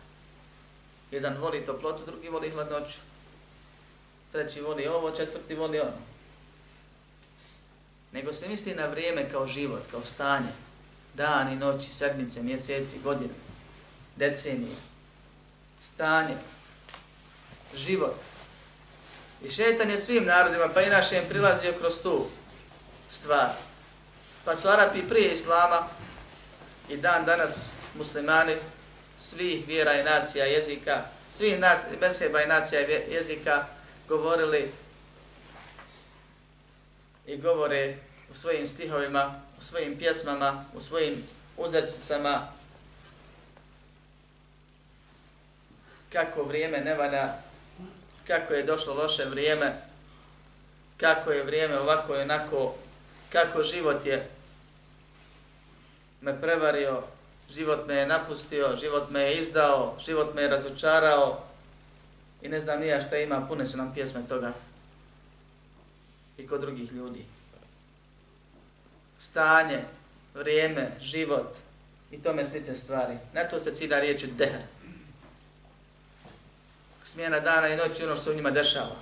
[1.10, 2.98] Jedan voli toplotu, drugi voli hladnoću.
[4.32, 6.10] Treći voli ovo, četvrti voli ono.
[8.12, 10.52] Nego se misli na vrijeme kao život, kao stanje.
[11.14, 13.34] Dani, noći, sedmice, mjeseci, godine,
[14.16, 14.76] decenije.
[15.78, 16.36] Stanje.
[17.74, 18.16] Život.
[19.44, 22.26] I šetan je svim narodima, pa i našem prilazio kroz tu
[23.08, 23.50] stvar.
[24.44, 25.88] Pa su Arapi prije Islama
[26.90, 28.56] i dan danas muslimani
[29.16, 31.58] svih vjera i nacija jezika, svih
[32.00, 33.66] nacija, i nacija jezika
[34.08, 34.72] govorili
[37.26, 37.96] i govore
[38.30, 41.26] u svojim stihovima, u svojim pjesmama, u svojim
[41.56, 42.48] uzrcicama
[46.12, 47.34] kako vrijeme ne valja
[48.26, 49.72] kako je došlo loše vrijeme,
[50.96, 52.74] kako je vrijeme ovako i onako,
[53.32, 54.28] kako život je
[56.20, 57.02] me prevario,
[57.50, 61.42] život me je napustio, život me je izdao, život me je razočarao
[62.42, 64.52] i ne znam nija šta ima, pune su nam pjesme toga
[66.38, 67.24] i kod drugih ljudi.
[69.18, 69.84] Stanje,
[70.34, 71.56] vrijeme, život
[72.10, 73.14] i tome slične stvari.
[73.34, 74.62] Na to se cilja riječi dehr
[77.10, 78.96] smjena dana i noći ono što se u njima dešava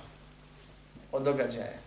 [1.11, 1.77] od događaja.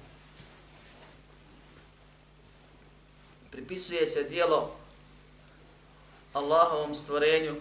[3.51, 4.77] Pripisuje se dijelo
[6.33, 7.55] Allahovom stvorenju.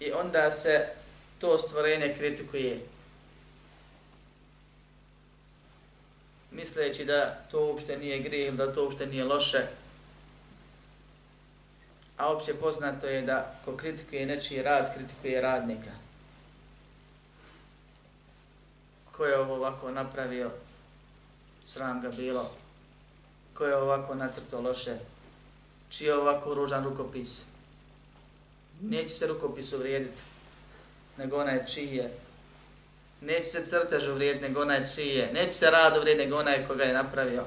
[0.00, 0.88] I onda se
[1.38, 2.86] to stvorenje kritikuje.
[6.50, 9.66] Misleći da to uopšte nije grijeh, da to uopšte nije loše,
[12.16, 15.90] a opće poznato je da ko kritikuje nečiji rad, kritikuje radnika.
[19.12, 20.50] Ko je ovo ovako napravio,
[21.64, 22.54] sram ga bilo,
[23.54, 24.98] ko je ovako nacrto loše,
[25.88, 27.42] čiji je ovako ružan rukopis.
[28.80, 30.22] Neće se rukopis uvrijediti,
[31.16, 32.18] nego onaj čiji je.
[33.20, 35.32] Neće se crtež uvrijediti, nego onaj čiji je.
[35.32, 37.44] Neće se rad uvrijediti, nego onaj koga je napravio.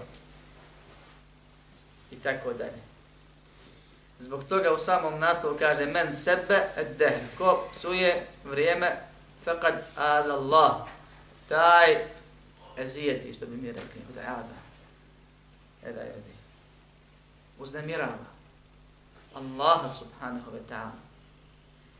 [2.11, 2.89] I tako dalje.
[4.19, 7.19] Zbog toga u samom nastavu kaže men sebe et dehr.
[7.37, 8.87] Ko psuje vrijeme,
[9.45, 10.87] faqad ad Allah.
[11.49, 12.05] Taj
[12.77, 14.59] ezijeti, što bi mi rekli, da je ada.
[15.83, 16.33] E da je odi.
[17.59, 18.28] Uznemirava.
[19.33, 20.97] Allaha subhanahu wa ta'ala.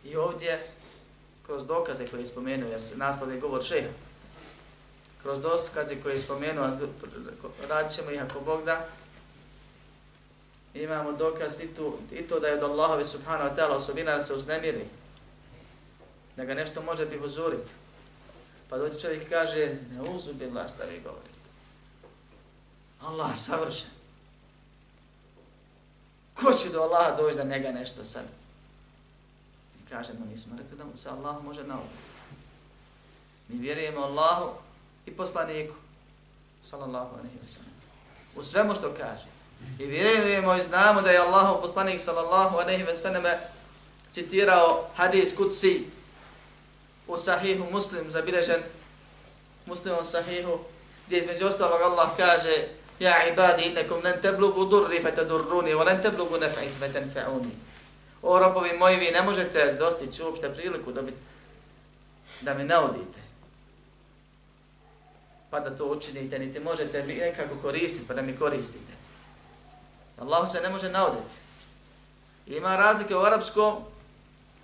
[0.03, 0.67] I ovdje,
[1.45, 3.89] kroz dokaze koje je spomenuo, jer se naslov je govor šeha,
[5.21, 6.77] kroz dokaze koje je spomenuo,
[7.69, 8.87] radit ćemo ih ako Bog da,
[10.73, 14.21] imamo dokaz i, tu, i to da je od Allahovi subhanahu wa ta'ala osobina da
[14.21, 14.85] se uznemiri.
[16.35, 17.71] Da ga nešto može bi uzuriti.
[18.69, 21.39] Pa dođe čovjek kaže, ne uzubila šta vi govorite.
[23.01, 23.98] Allah savršen.
[26.41, 28.23] Ko će do Allaha doći da njega nešto sad?
[29.79, 32.09] I kažemo, nismo rekli da mu se Allah može nauditi.
[33.47, 34.49] Mi vjerujemo Allahu
[35.05, 35.75] i poslaniku,
[36.61, 37.71] sallallahu alaihi wa sallam,
[38.35, 39.25] u svemu što kaže.
[39.79, 43.23] I vjerujemo i znamo da je Allahu poslanik, sallallahu alaihi wa sallam,
[44.11, 45.87] citirao hadis kutsi
[47.07, 48.61] u sahihu muslim, zabilježen
[49.65, 50.59] muslimom sahihu,
[51.07, 52.67] gdje između ostalog Allah kaže
[52.99, 56.37] Ja ibadi innekum len teblugu durri fe tedurruni, wa len teblugu.
[58.21, 61.13] O robovi moji, vi ne možete dostići uopšte priliku da, bi,
[62.41, 63.19] da mi naudite.
[65.49, 68.93] Pa da to učinite, niti možete mi nekako koristiti, pa da mi koristite.
[70.19, 71.35] Allah se ne može nauditi.
[72.47, 73.75] Ima razlike u arapskom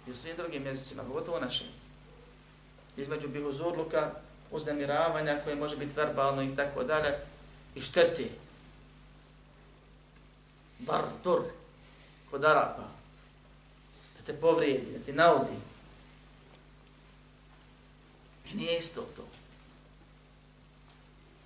[0.08, 1.68] i u svim drugim mjesecima, pogotovo našim.
[2.98, 4.12] Između bihuzurluka,
[4.52, 7.10] uznemiravanja koje može biti verbalno i tako dalje,
[7.76, 8.30] i štete.
[10.80, 11.44] Dar, dur,
[12.32, 12.88] kod Arapa.
[14.18, 15.56] Da te povrijedi, da ti naudi.
[18.52, 19.28] I nije isto to.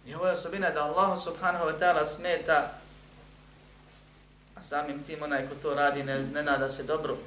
[0.06, 2.74] I ovo je osobina da Allah subhanahu wa ta'ala smeta,
[4.56, 7.18] a samim tim onaj ko to radi ne, ne nada se dobro,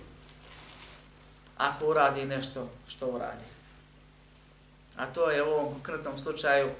[1.57, 3.45] ako uradi nešto što uradi.
[4.97, 6.71] A to je u ovom konkretnom slučaju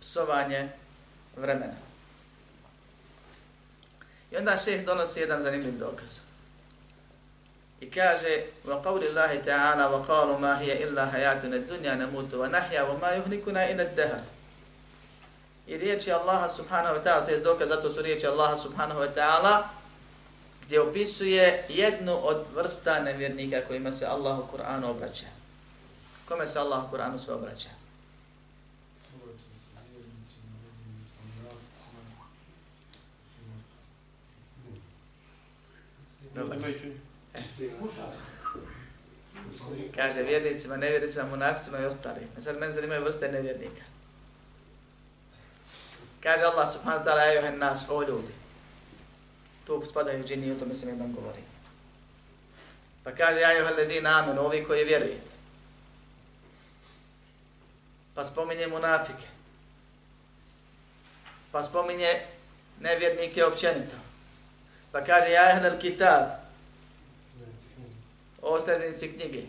[0.00, 0.68] psovanje
[1.36, 1.74] vremena.
[4.30, 6.18] I onda šeh donosi jedan zanimljiv dokaz.
[7.80, 12.48] I kaže, wa qawli Allahi ta'ala, wa qalu ma hiya illa hayatuna dunya namutu wa
[12.48, 14.20] nahya wa ma yuhlikuna illa ad-dahr.
[15.66, 19.14] I riječi Allaha subhanahu wa ta'ala, to je dokaz, zato su riječi Allaha subhanahu wa
[19.14, 19.68] ta'ala,
[20.64, 25.26] gdje opisuje jednu od vrsta nevjernika kojima se Allah u Kur'anu obraća.
[26.28, 27.68] Kome se Allah u Kur'anu sve obraća?
[39.94, 42.20] Kaže vjernicima, nevjernicima, munaficima i ostali.
[42.36, 43.82] A sad meni zanimaju vrste nevjernika.
[46.22, 48.32] Kaže Allah subhanahu wa ta'ala, ajuhen nas, o ljudi.
[49.66, 51.42] Tu spadaju džini i o tome se mi vam govori.
[53.04, 55.30] Pa kaže, ajuhen ledina amen, ovi koji vjerujete.
[58.14, 59.26] Pa spominje munafike.
[61.52, 62.26] Pa spominje
[62.80, 64.05] nevjernike općenito.
[64.92, 66.24] Pa kaže, ja ehnel kitab,
[68.42, 69.42] ostavljenici knjige,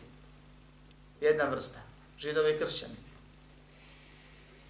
[1.22, 1.80] jedna vrsta,
[2.20, 2.96] židovi i kršćani.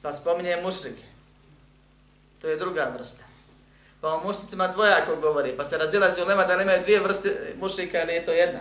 [0.02, 1.04] Pa spominje mušrike,
[2.42, 3.24] to je druga vrsta.
[4.02, 8.04] Pa o mušnicima dvojako govori, pa se razilazi u lema da nemaju dvije vrste mušrika
[8.04, 8.60] ili je to jedna.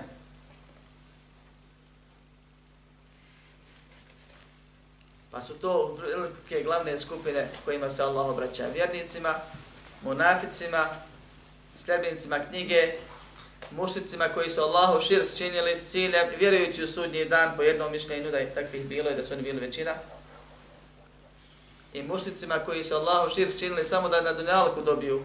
[5.30, 9.34] Pa su to velike glavne skupine kojima se Allah obraća vjernicima,
[10.02, 10.88] munaficima,
[11.76, 12.92] sljedbenicima knjige,
[13.70, 18.30] mušicima koji su Allahu širk činili s ciljem, vjerujući u sudnji dan po jednom mišljenju
[18.30, 19.92] da je takvih bilo i da su oni bili većina,
[21.92, 25.24] i mušicima koji su Allahu širk činili samo da na dunjalku dobiju,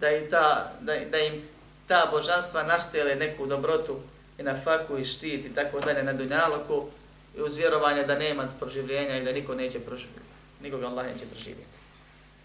[0.00, 1.48] da, i ta, da, da im
[1.88, 4.00] ta božanstva naštele neku dobrotu
[4.38, 6.86] i na faku i štit i tako dalje na dunjalku
[7.36, 10.20] i uz vjerovanje da nema proživljenja i da niko neće proživjeti,
[10.62, 11.68] nikoga Allah neće proživjeti.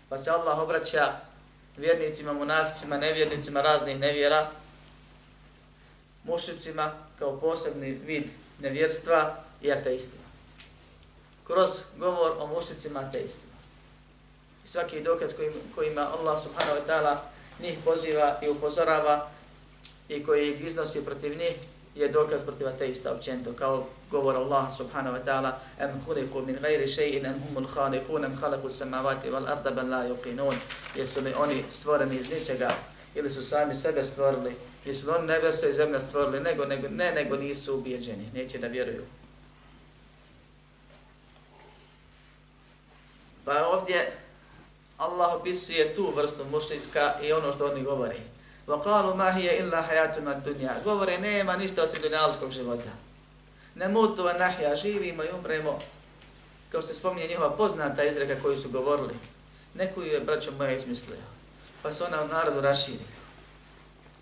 [0.09, 1.13] Pa se Allah obraća
[1.79, 4.51] vjernicima, munaficima, nevjernicima raznih nevjera,
[6.23, 8.23] mušicima kao posebni vid
[8.59, 10.23] nevjerstva i ateistima.
[11.47, 13.53] Kroz govor o mušicima ateistima.
[14.65, 17.17] I svaki dokaz kojim, kojima Allah subhanahu wa ta'ala
[17.61, 19.29] njih poziva i upozorava
[20.09, 21.55] i koji ih iznosi protiv njih,
[21.99, 26.87] je dokaz protiv ateista općenito, kao govor Allah subhanahu wa ta'ala em khuliqu min ghairi
[26.87, 30.55] shay'in am humul khaliqun em khalaqu samawati wal arda ben la yuqinun.
[30.95, 32.71] Jesu li oni stvoreni iz ničega
[33.15, 34.55] ili su sami sebe stvorili?
[34.85, 36.39] Jesu li oni nebesa i zemlja stvorili?
[36.39, 39.03] Nego, nego ne nego nisu ubijeđeni neće da vjeruju.
[43.45, 44.11] Pa ovdje
[44.97, 48.21] Allah opisuje tu vrstu mušnicka i ono što oni govori
[48.68, 52.90] وقالوا ما هي الا حياتنا الدنيا govore nema ništa osim dunjalskog života
[53.74, 55.78] ne mutu wa nahya živimo i umremo
[56.68, 59.14] kao što se spominje njihova poznata izreka koju su govorili
[59.74, 61.16] neko je braćo moja izmislio
[61.82, 63.04] pa se ona u narodu raširi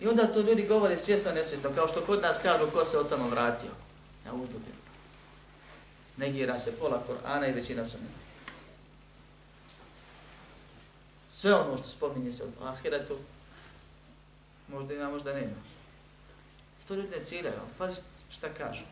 [0.00, 3.08] i onda to ljudi govore svjesno nesvjesno kao što kod nas kažu ko se od
[3.08, 3.70] tamo vratio
[4.24, 4.72] na udubi
[6.16, 8.22] negira se pola Korana i većina sunneta
[11.28, 13.16] sve ono što spominje se od ahiretu
[14.67, 15.55] Možda ima, možda nema.
[16.87, 18.83] To ljudi ne ciljaju, pazi šta kažu.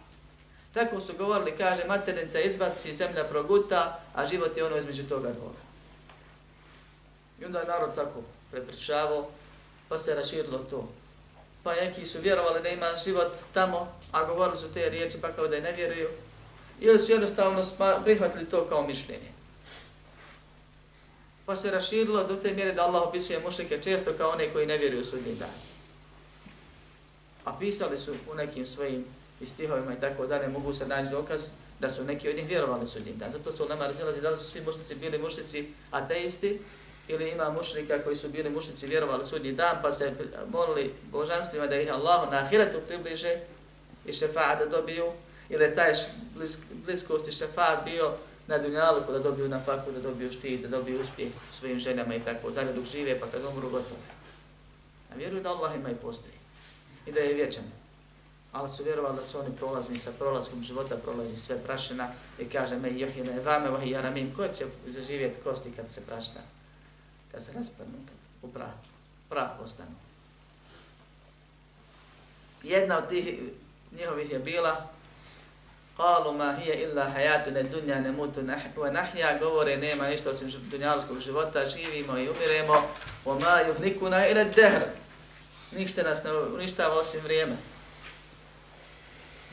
[0.73, 5.65] Tako su govorili, kaže, maternica izbaci, zemlja proguta, a život je ono između toga dvoga.
[7.41, 8.21] I onda je narod tako
[8.51, 9.27] prepričavao
[9.89, 10.89] pa se raširilo to.
[11.63, 15.47] Pa neki su vjerovali da ima život tamo, a govorili su te riječi pa kao
[15.47, 16.09] da je ne vjeruju.
[16.79, 17.63] Ili su jednostavno
[18.03, 19.31] prihvatili to kao mišljenje.
[21.45, 24.77] Pa se raširilo do te mjere da Allah opisuje mušlike često kao one koji ne
[24.77, 25.64] vjeruju u sudnji dan.
[27.45, 29.05] A pisali su u nekim svojim
[29.43, 32.85] stihovima i tako da ne mogu se naći dokaz da su neki od njih vjerovali
[32.85, 33.31] sudnji dan.
[33.31, 36.59] Zato su u nama razilazi da li su svi mušnici bili mušnici ateisti
[37.07, 40.13] ili ima mušnika koji su bili mušnici vjerovali sudnji dan pa se
[40.51, 43.39] molili božanstvima da ih Allah na ahiretu približe
[44.05, 45.05] i šefaat da dobiju
[45.49, 45.93] ili taj
[46.35, 48.13] blisk, bliskost i šefaat bio
[48.47, 52.19] na dunjalu da dobiju na faku, da dobiju štit, da dobiju uspjeh svojim ženama i
[52.19, 54.01] tako dalje dok žive pa kad umru gotovo.
[55.13, 56.44] A vjeruju da Allah ima i postoji
[57.05, 57.63] i da je vječan.
[58.51, 62.77] Ali su vjerovali da su oni prolazni sa prolazkom života, prolazi sve prašina i kaže
[62.77, 66.39] me johine vame vahi jaramim, ko će zaživjeti kosti kad se prašta,
[67.31, 68.71] kad se raspadnu, kad u prah,
[69.29, 69.95] prah postanu.
[72.63, 73.39] Jedna od tih
[73.91, 74.89] njihovih je bila
[75.97, 78.41] Kalu ma hije illa hayatu ne dunja ne mutu
[78.75, 82.73] wa nahja, govore nema ništa osim dunjalskog života, živimo i umiremo,
[83.25, 84.83] wa ma yuhnikuna ila dehr.
[85.71, 87.55] Ništa nas ne uništava osim vrijeme.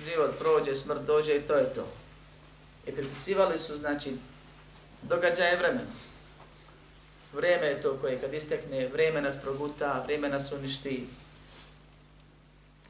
[0.05, 1.87] Život prođe, smrt dođe i to je to.
[2.87, 4.17] I pripisivali su, znači,
[5.03, 5.91] događaje vremena.
[7.33, 11.07] Vrijeme je to koje kad istekne, vrijeme nas proguta, vrijeme nas uništi.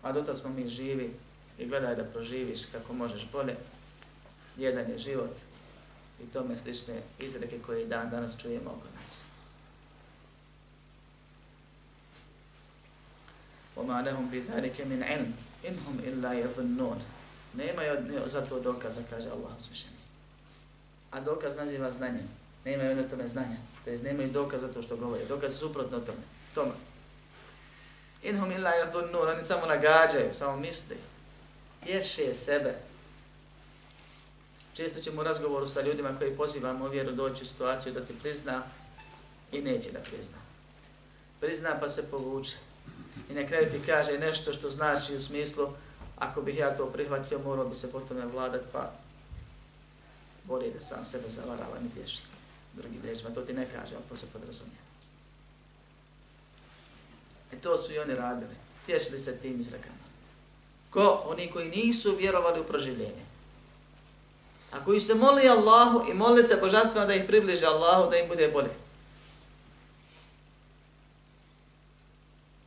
[0.03, 1.15] A dotad smo mi živi,
[1.59, 3.57] i gledaj da proživiš kako možeš bolje.
[4.57, 5.37] Jedan je život
[6.23, 9.32] i tome slične izreke koje dan danas čujemo oko nas.
[13.82, 15.32] وَمَا لَهُمْ بِذَلِكَ مِنْ عِلْمٍ
[15.70, 17.00] إِنْهُمْ إِلَّا يَظُنُّونَ
[17.54, 17.82] Nema
[18.26, 19.98] za to dokaza, kaže Allah uzvišeni.
[21.12, 22.30] A dokaz naziva znanjem.
[22.66, 23.58] Nema ono tome znanja.
[23.84, 25.26] To je nemaju dokaz za to što govore.
[25.26, 26.22] Dokaz suprotno tome.
[26.56, 26.72] Tome.
[28.24, 30.96] Inhum illa yadhunnun, oni samo nagađaju, samo misle
[31.84, 32.76] tješe sebe.
[34.74, 38.64] Često ćemo u razgovoru sa ljudima koji pozivamo vjeru doći u situaciju da ti prizna
[39.52, 40.38] i neće da prizna.
[41.40, 42.56] Prizna pa se povuče.
[43.31, 45.69] I na kraju ti kaže nešto što znači u smislu
[46.19, 48.93] ako bih ja to prihvatio, morao bi se potom vladat, pa
[50.45, 52.23] bolje da sam sebe zavarava, ne tješi.
[52.75, 54.83] Drugi rečima, to ti ne kaže, ali to se podrazumije.
[57.53, 58.55] E to su i oni radili.
[58.87, 60.03] Tješili se tim izrekama.
[60.91, 61.23] Ko?
[61.27, 63.25] Oni koji nisu vjerovali u proživljenje.
[64.71, 68.29] A koji se moli Allahu i moli se božanstvima da ih približe Allahu, da im
[68.29, 68.71] bude bolje.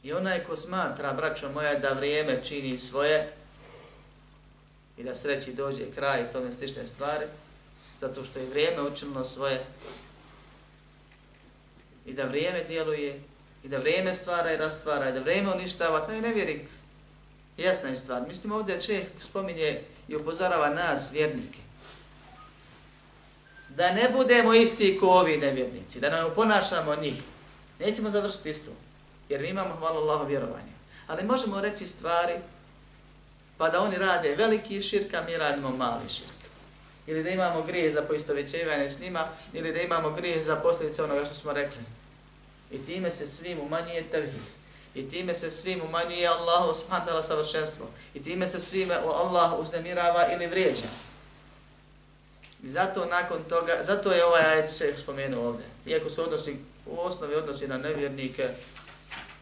[0.06, 3.34] I onaj ko smatra, braćo moja, da vrijeme čini svoje
[4.97, 7.26] i da sreći dođe kraj i tome slične stvari,
[7.99, 9.66] zato što je vrijeme učinilo svoje
[12.06, 13.22] i da vrijeme djeluje
[13.64, 16.62] i da vrijeme stvara i rastvara i da vrijeme uništava, to je nevjerik
[17.58, 18.28] Jasna je stvar.
[18.28, 21.60] Mislim, ovdje čeh spominje i upozorava nas, vjernike.
[23.70, 27.22] Da ne budemo isti ko ovi nevjernici, da ne ponašamo njih.
[27.80, 28.72] Nećemo završiti isto,
[29.30, 30.73] jer mi imamo, hvala Allah, vjerovanje.
[31.07, 32.34] Ali možemo reći stvari,
[33.57, 36.36] pa da oni rade veliki širk, a mi radimo mali širk.
[37.07, 41.26] Ili da imamo grije za poistovećevanje s njima, ili da imamo grije za posljedice onoga
[41.26, 41.82] što smo rekli.
[42.71, 44.41] I time se svim umanjuje tevhid.
[44.95, 47.86] I time se svim umanjuje Allahu subhanahu ta'ala savršenstvo.
[48.13, 50.88] I time se svime Allah uznemirava ili vrijeđa.
[52.63, 55.65] I zato nakon toga, zato je ovaj ajet se spomenuo ovdje.
[55.86, 58.49] Iako se odnosi, u osnovi odnosi na nevjernike,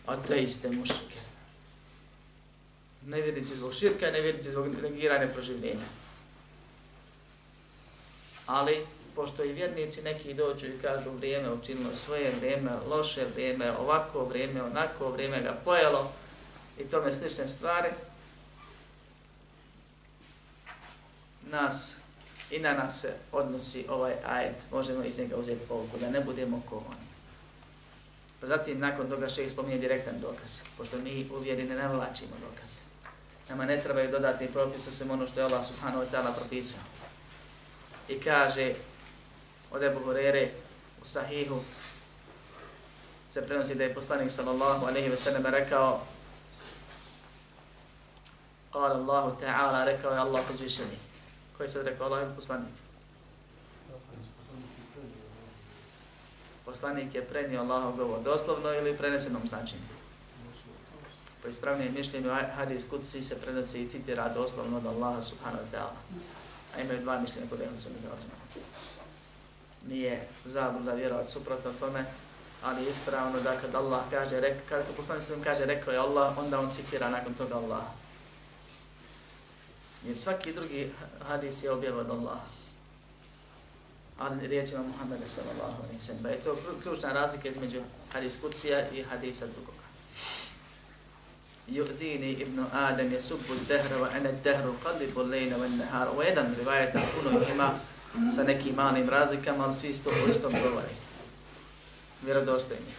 [0.05, 1.19] ateiste, mušike.
[3.05, 5.85] Nevjernici zbog širka, nevjernici zbog negiranja proživljenja.
[8.45, 8.85] Ali
[9.15, 14.63] pošto i vjernici neki dođu i kažu vrijeme učinilo svoje vrijeme, loše vrijeme, ovako vrijeme,
[14.63, 16.11] onako vrijeme ga pojelo
[16.79, 17.89] i tome slične stvari,
[21.41, 21.95] nas
[22.51, 24.55] i na nas se odnosi ovaj ajet.
[24.71, 27.02] Možemo iz njega uzeti povuku, da ne budemo ko oni.
[28.43, 32.79] Pa zatim, nakon toga šeh spominje direktan dokaz, pošto mi u vjeri ne navlačimo dokaze.
[33.49, 36.79] Nama ne trebaju dodatni propis, osim ono što je Allah subhanahu wa ta'ala propisao.
[38.09, 38.73] I kaže,
[39.71, 40.49] od Ebu Hurere
[41.01, 41.59] u Sahihu
[43.29, 46.01] se prenosi da je poslanik sallallahu alaihi ve sallam rekao
[48.71, 50.97] Kala Allahu ta'ala, rekao je Allah uzvišeni.
[51.57, 52.82] Koji se rekao Allah je poslanik?
[56.73, 59.93] Poslanik je prenio Allahov govor doslovno ili prenesenom značenju.
[61.41, 65.93] Po ispravnijem mišljenju hadis kutsi se prenosi i citira doslovno od Allaha subhanahu wa ta'ala.
[66.75, 68.07] A imaju dva mišljenja kod ehlu sunnika
[69.87, 72.05] nije zabluda vjerovati suprotno tome,
[72.63, 76.37] ali je ispravno da kad Allah kaže, rek, kad poslanik sam kaže rekao je Allah,
[76.37, 77.83] onda on citira nakon toga Allah.
[80.05, 80.91] Jer svaki drugi
[81.27, 82.62] hadis je objav od Allaha
[84.19, 86.23] Ali riječima Muhammeda sallallahu alaihi sallam.
[86.23, 87.81] Pa je to ključna razlika između
[88.13, 89.83] hadis kucija i hadisa drugoga.
[91.67, 96.11] Yu'dini ibn Adam je subbu dehra wa ene dehru qadibu lejna wa nehara.
[96.11, 97.73] Ovo je jedan rivajet, puno ima
[98.35, 100.95] sa nekim malim razlikama, ali svi isto o istom govori
[102.21, 102.93] vjerodostojni.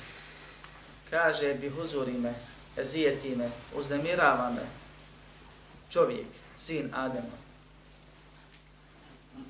[1.10, 2.34] Kaže, bi huzuri me,
[2.76, 4.62] ezijeti me, uznemirava me,
[5.90, 7.43] čovjek, sin Adema.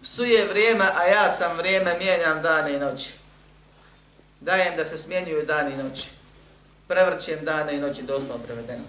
[0.02, 3.10] Psuje vrijeme, a ja sam vrijeme, mijenjam dane i noći.
[4.40, 6.10] Dajem da se smjenjuju dane i noći.
[6.88, 8.84] Prevrćem dane i noći, doslovno prevedeno.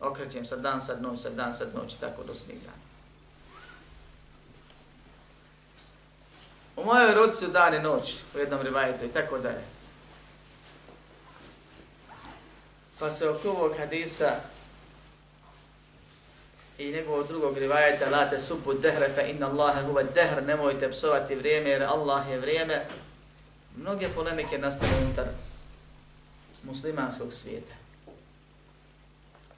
[0.00, 2.86] Okrećem sad dan, sad noć, sad dan, sad noć, tako do svih dana.
[6.76, 9.62] U mojoj rodi su dan i noć, u jednom rivajetu i tako dalje.
[12.98, 14.34] Pa se oko ovog hadisa
[16.78, 21.34] i njegovog drugog rivajeta la te subu dehre fa inna Allahe huve dehr, nemojte psovati
[21.34, 22.86] vrijeme jer Allah je vrijeme.
[23.76, 25.26] Mnoge polemike nastale unutar
[26.62, 27.72] muslimanskog svijeta.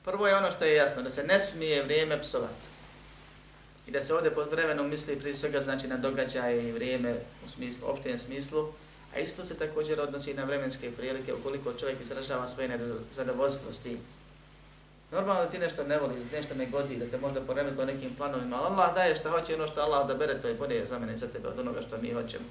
[0.05, 2.67] Prvo je ono što je jasno, da se ne smije vrijeme psovati.
[3.87, 7.15] I da se ovdje pod vremenom misli prije svega znači na događaje i vrijeme
[7.47, 8.73] u smislu, opštijem smislu,
[9.15, 12.79] a isto se također odnosi na vremenske prilike ukoliko čovjek izražava svoje
[13.13, 13.99] zadovoljstvo s tim.
[15.11, 18.57] Normalno da ti nešto ne voliš, nešto ne godi, da te možda poremetilo nekim planovima,
[18.57, 21.15] ali Allah daje što hoće ono što Allah da bere, to je bolje za mene
[21.15, 22.45] i za tebe od onoga što mi hoćemo.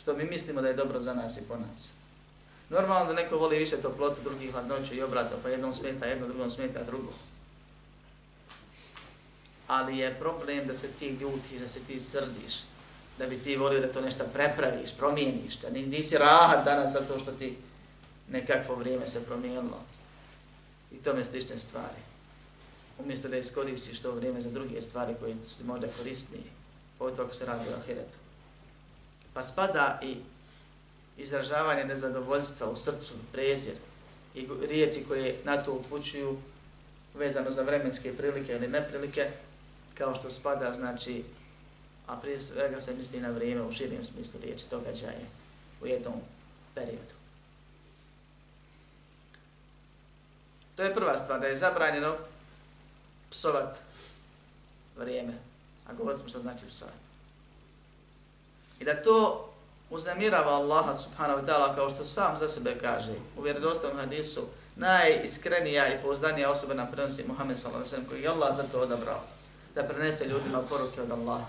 [0.00, 1.92] Što mi mislimo da je dobro za nas i po nas.
[2.68, 6.50] Normalno da neko voli više toplotu, drugih hladnoću i obrata, pa jednom smeta, jedno, drugom
[6.50, 7.12] smeta, drugo
[9.66, 12.54] ali je problem da se ti ljutiš, da se ti srdiš,
[13.18, 17.32] da bi ti volio da to nešto prepraviš, promijeniš, da nisi rahat danas zato što
[17.32, 17.56] ti
[18.30, 19.80] nekakvo vrijeme se promijenilo.
[20.92, 22.00] I tome slične stvari.
[22.98, 26.44] Umjesto da iskoristiš to vrijeme za druge stvari koje su možda korisnije,
[26.98, 28.18] pogotovo ako se radi o ahiretu.
[29.34, 30.16] Pa spada i
[31.16, 33.74] izražavanje nezadovoljstva u srcu, prezir
[34.34, 36.36] i riječi koje na to upućuju
[37.14, 39.26] vezano za vremenske prilike ili neprilike,
[39.94, 41.24] kao što spada, znači,
[42.06, 45.26] a prije svega se misli na vrijeme u širijem smislu riječi događaje
[45.82, 46.20] u jednom
[46.74, 47.25] periodu.
[50.76, 52.14] To je prva stvar, da je zabranjeno
[53.30, 53.78] psovat
[54.96, 55.32] vrijeme.
[55.88, 56.94] A govorit smo što znači psovat.
[58.80, 59.48] I da to
[59.90, 64.46] uznamirava Allaha subhanahu wa ta'ala kao što sam za sebe kaže u vjerodostojnom hadisu
[64.76, 68.80] najiskrenija i pouzdanija osoba na prenosi Muhammed sallallahu alaihi wasallam koji je Allah za to
[68.80, 69.20] odabrao
[69.74, 71.46] da prenese ljudima poruke od Allaha.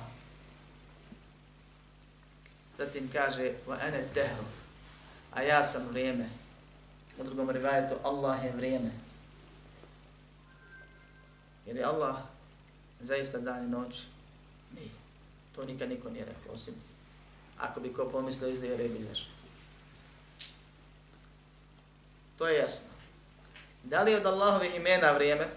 [2.77, 4.43] Zatim kaže, wa ene dehru,
[5.33, 6.29] a ja sam vrijeme.
[7.19, 9.06] U drugom rivajetu, Allah je vrijeme.
[11.67, 12.15] Jer je Allah
[13.01, 14.03] zaista dan i noć?
[14.75, 14.89] Nije.
[15.55, 16.73] To nikad niko nije rekao, osim
[17.59, 19.31] ako bi ko pomislio iz jer bi izašao.
[22.37, 22.87] To je jasno.
[23.83, 25.47] Da li je od Allahovih imena vrijeme?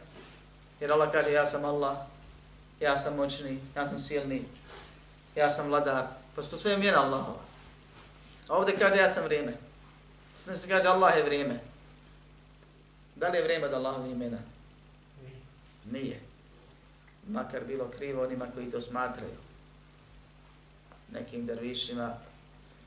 [0.80, 1.96] Jer Allah kaže, ja sam Allah,
[2.80, 4.44] ja sam moćni, ja sam silni,
[5.36, 6.06] ja sam vladar.
[6.36, 7.40] Pa to sve imena Allahova.
[8.48, 9.56] A ovdje kaže ja sam vrijeme.
[10.38, 11.60] Sve se kaže Allah je vrijeme.
[13.16, 14.38] Da li je vrijeme da Allahove imena?
[15.90, 16.20] Nije.
[17.28, 19.36] Makar bilo krivo onima koji to smatraju.
[21.12, 22.14] Nekim dervišima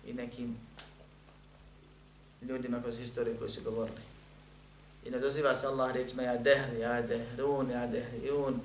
[0.06, 0.58] i nekim
[2.41, 4.01] ljudima kroz istoriju koji su govorili.
[5.06, 8.60] I ne doziva se Allah rečima ja dehr, ja dehrun, ja dehrun,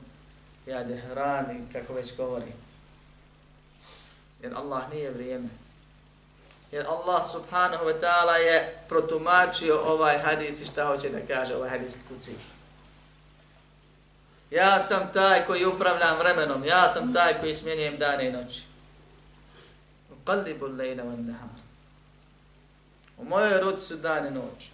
[0.66, 2.53] ja dehrani, kako već govori.
[4.43, 5.49] Jer Allah nije vrijeme.
[6.72, 11.70] Jer Allah subhanahu wa ta'ala je protumačio ovaj hadis i šta hoće da kaže ovaj
[11.70, 12.57] hadis kuci.
[14.51, 18.62] Ja sam taj koji upravljam vremenom, ja sam taj koji smjenjujem dane i noći.
[20.12, 21.49] Uqallibu lejna van nahar.
[23.18, 24.70] U mojoj ruci su dan i noć.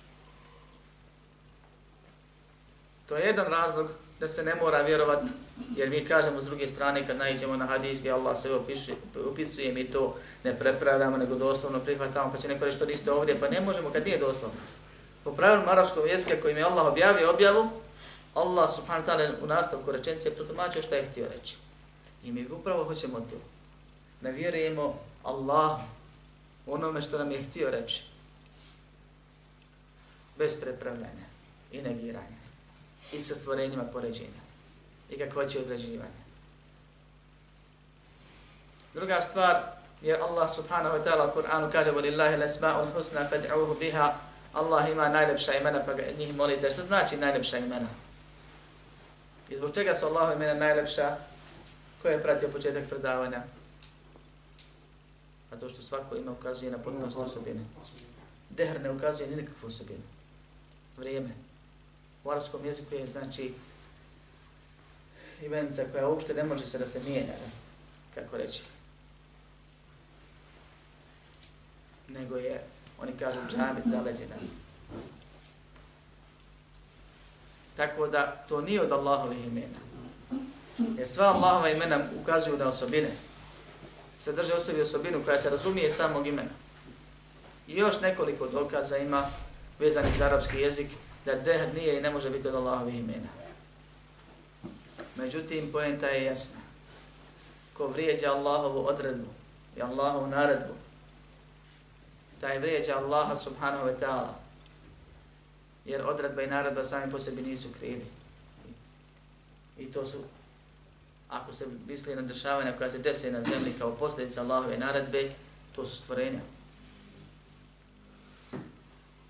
[3.06, 5.22] To je jedan razlog da se ne mora vjerovat,
[5.76, 8.96] Jer mi kažemo s druge strane kad najđemo na hadis gdje Allah sve opisuje,
[9.30, 13.40] opisuje mi to ne prepravljamo nego doslovno prihvatamo pa će neko reći što niste ovdje
[13.40, 14.56] pa ne možemo kad nije doslovno.
[15.24, 17.70] Po pravilom arapskog jezika kojim je Allah objavio objavu,
[18.35, 21.55] Allah subhanahu ta'ala u nastavku rečencije protumačio što je htio reći.
[22.23, 23.37] I mi upravo hoćemo to.
[24.21, 25.79] Ne vjerujemo Allah
[26.67, 28.03] onome što nam je htio reći.
[30.37, 31.25] Bez prepravljanja
[31.71, 32.39] i negiranja.
[33.13, 34.41] I sa stvorenjima poređenja
[35.09, 36.19] i kakvoće određivanja.
[38.93, 44.15] Druga stvar, Jer Allah subhanahu wa ta'ala u Kur'anu kaže وَلِلَّهِ الْأَسْمَاءُ الْحُسْنَا فَدْعُوهُ بِهَا
[44.53, 46.71] Allah ima najlepša imena pa ga njih molite.
[46.71, 47.87] Što znači najlepša imena?
[49.48, 51.16] I zbog čega su Allahu imena najlepša?
[52.02, 53.42] Ko je pratio početak predavanja?
[55.50, 57.60] A to što svako ima ukazuje na potpunost osobine.
[58.50, 60.02] Dehr ne ukazuje ni nikakvu osobinu.
[60.96, 61.30] Vrijeme.
[62.24, 63.54] U arabskom jeziku je znači
[65.42, 67.32] imenica koja uopšte ne može se da se mijenja,
[68.14, 68.62] kako reći.
[72.08, 72.62] Nego je,
[73.00, 74.44] oni kažu, džamit zaleđe nas.
[77.76, 79.78] Tako da to nije od Allahovih imena.
[80.98, 83.10] Jer sva Allahova imena ukazuju na osobine.
[84.18, 86.50] Se drže u sebi osobinu koja se razumije iz samog imena.
[87.68, 89.26] I još nekoliko dokaza ima
[89.78, 90.88] vezani za arapski jezik
[91.24, 93.28] da dehr nije i ne može biti od Allahovih imena.
[95.16, 96.60] Međutim, poenta je jasna.
[97.74, 99.28] Ko vrijeđa Allahovu odredbu
[99.76, 100.74] i Allahovu naredbu,
[102.40, 104.43] taj vrijeđa Allaha subhanahu wa ta'ala.
[105.84, 108.06] Jer odredba i naredba sami po sebi nisu krivi.
[109.78, 110.18] I to su,
[111.28, 115.30] ako se misli na dešavanja koja se desi na zemlji kao posljedica Allahove naredbe,
[115.76, 116.40] to su stvorenja.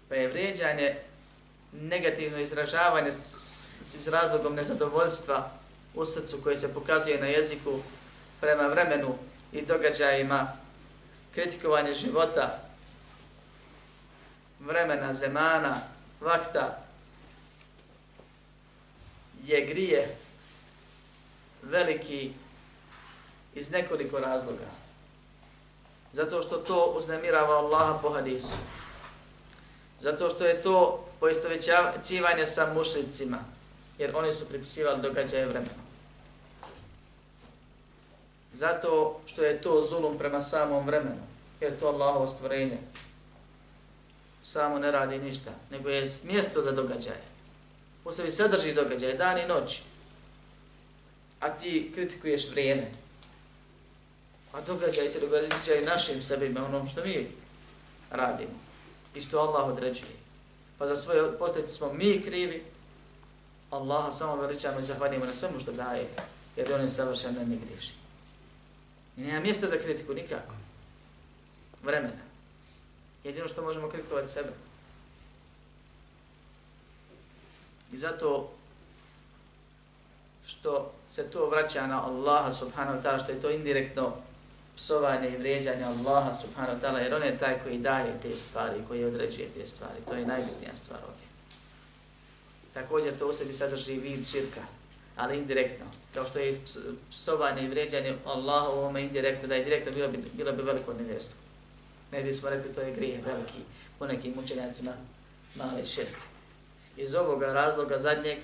[0.09, 0.97] Pa je vređanje,
[1.73, 5.51] negativno izražavanje s, s razlogom nezadovoljstva
[5.95, 7.81] u srcu koje se pokazuje na jeziku
[8.41, 9.15] prema vremenu
[9.53, 10.53] i događajima,
[11.35, 12.59] kritikovanje života,
[14.61, 15.81] vremena, zemana,
[16.21, 16.85] vakta,
[19.45, 20.17] je grije
[21.63, 22.33] veliki
[23.55, 24.65] iz nekoliko razloga.
[26.13, 28.55] Zato što to uznemirava Allaha po hadisu.
[30.01, 33.39] Zato što je to poistovećivanje sa mušlicima,
[33.99, 35.85] jer oni su pripisivali događaje vremena.
[38.53, 41.23] Zato što je to zulum prema samom vremenu,
[41.61, 42.79] jer to Allahovo stvorenje
[44.45, 47.25] samo ne radi ništa, nego je mjesto za događaje.
[48.05, 49.83] U sebi sadrži događaje, dan i noć.
[51.41, 52.91] A ti kritikuješ vrijeme.
[54.53, 57.27] A događaj se događaju našim sebima, onom što mi
[58.11, 58.59] radimo.
[59.15, 60.13] I što Allah određuje.
[60.79, 62.65] Pa za svoje posljedice smo mi krivi,
[63.71, 66.07] Allaha samo veličamo i zahvalimo na svemu što daje,
[66.57, 67.93] jer on je savršen, ne griješi.
[69.17, 70.55] I nema mjesta za kritiku nikako.
[71.83, 72.24] Vremena.
[73.25, 74.51] Jedino što možemo kritikovati sebe.
[77.93, 78.51] I zato
[80.47, 84.13] što se to vraća na Allaha subhanahu wa ta'ala, što je to indirektno
[84.77, 88.81] psovanje i vrijeđanje Allaha subhanahu wa ta'ala, jer on je taj koji daje te stvari,
[88.89, 90.01] koji određuje te stvari.
[90.09, 91.27] To je najbitnija stvar ovdje.
[92.75, 94.61] Također to u sebi sadrži vid širka,
[95.17, 95.87] ali indirektno.
[96.15, 96.61] Kao što je
[97.11, 100.93] psovanje i vrijeđanje Allaha u ovome indirektno, da je direktno bilo bi, bilo bi veliko
[100.93, 101.44] nevjerstvo.
[102.15, 103.59] Ne bismo rekli to je grijeh veliki
[103.99, 104.93] po nekim učenjacima
[105.55, 106.17] male širk.
[106.97, 108.39] Iz ovoga razloga zadnjeg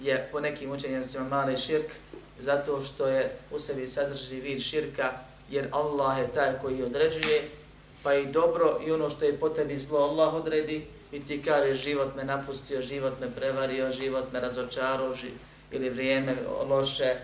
[0.00, 1.92] je po nekim učenjacima mali širk
[2.40, 5.12] zato što je u sebi sadrži vid širka
[5.50, 7.42] jer Allah je taj koji određuje
[8.02, 11.74] pa i dobro i ono što je po tebi zlo Allah odredi i ti kare
[11.74, 15.30] život me napustio, život me prevario, život me razočaro ži,
[15.72, 16.34] ili vrijeme
[16.68, 17.14] loše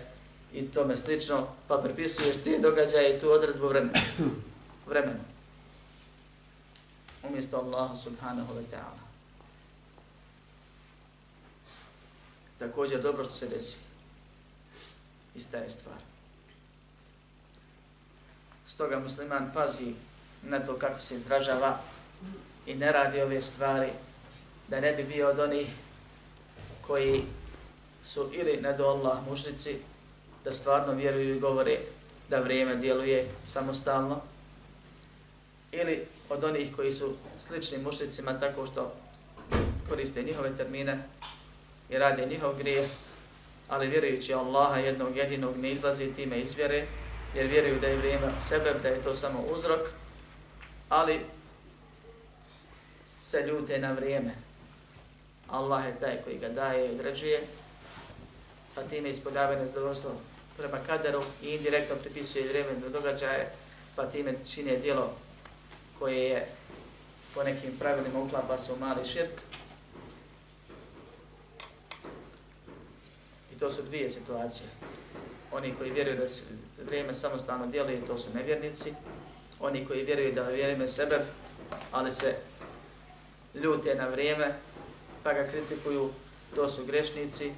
[0.53, 3.99] i tome slično, pa prepisuješ ti događaje i tu odredbu vremena.
[4.87, 5.32] vremena.
[7.23, 9.03] Umjesto Allaha subhanahu wa ta'ala.
[12.59, 13.77] Također dobro što se desi.
[15.35, 15.97] Ista je stvar.
[18.65, 19.93] Stoga musliman pazi
[20.43, 21.79] na to kako se izražava
[22.65, 23.89] i ne radi ove stvari
[24.67, 25.67] da ne bi bio od onih
[26.81, 27.23] koji
[28.03, 29.77] su ili ne do Allah mušnici
[30.43, 31.79] da stvarno vjeruju i govore
[32.29, 34.21] da vrijeme djeluje samostalno
[35.71, 38.93] ili od onih koji su slični mušnicima tako što
[39.89, 41.03] koriste njihove termine
[41.89, 42.89] i rade njihov grije,
[43.69, 46.85] ali vjerujući Allaha jednog jedinog ne izlazi time iz vjere,
[47.35, 49.87] jer vjeruju da je vrijeme sebe, da je to samo uzrok,
[50.89, 51.19] ali
[53.21, 54.35] se ljute na vrijeme.
[55.49, 57.47] Allah je taj koji ga daje i određuje,
[58.75, 60.11] pa time ispodavaju nezadovoljstvo
[60.57, 63.51] prema kaderu i indirektno pripisuje vrijeme događaje,
[63.95, 65.13] pa time čine dijelo
[66.03, 66.47] koje je
[67.33, 69.41] po nekim pravilima uklapa se u mali širk.
[73.55, 74.67] I to su dvije situacije.
[75.51, 76.43] Oni koji vjeruju da se
[76.85, 78.93] vrijeme samostalno dijeli, to su nevjernici.
[79.59, 81.19] Oni koji vjeruju da vrijeme sebe,
[81.91, 82.35] ali se
[83.53, 84.53] ljute na vrijeme,
[85.23, 86.09] pa ga kritikuju,
[86.55, 87.51] to su grešnici.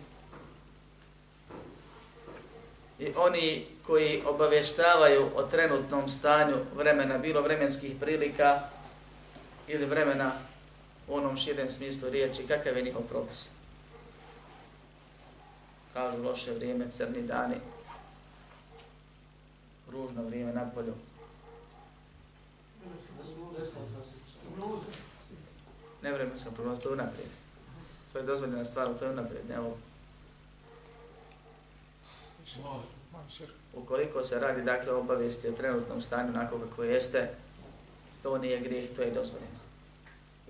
[2.99, 8.59] I oni koji obavještavaju o trenutnom stanju vremena, bilo vremenskih prilika
[9.67, 10.31] ili vremena
[11.07, 13.49] u onom širem smislu riječi, kakav je njihov propis.
[15.93, 17.55] Kažu loše vrijeme, crni dani,
[19.91, 20.93] ružno vrijeme na polju.
[26.01, 27.29] Ne vremenska prognoza, to je unaprijed.
[28.13, 29.77] To je dozvoljena stvar, to je unaprijed, ne ovo.
[33.73, 37.29] Ukoliko se radi dakle obavijesti o trenutnom stanju onako kako jeste,
[38.23, 39.59] to nije grijeh, to je dozvoljeno.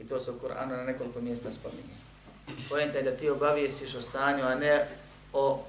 [0.02, 1.96] I to se u Koranu na nekoliko mjesta spominje.
[2.70, 4.88] Pojenta je da ti obavijestiš o stanju, a ne
[5.34, 5.64] o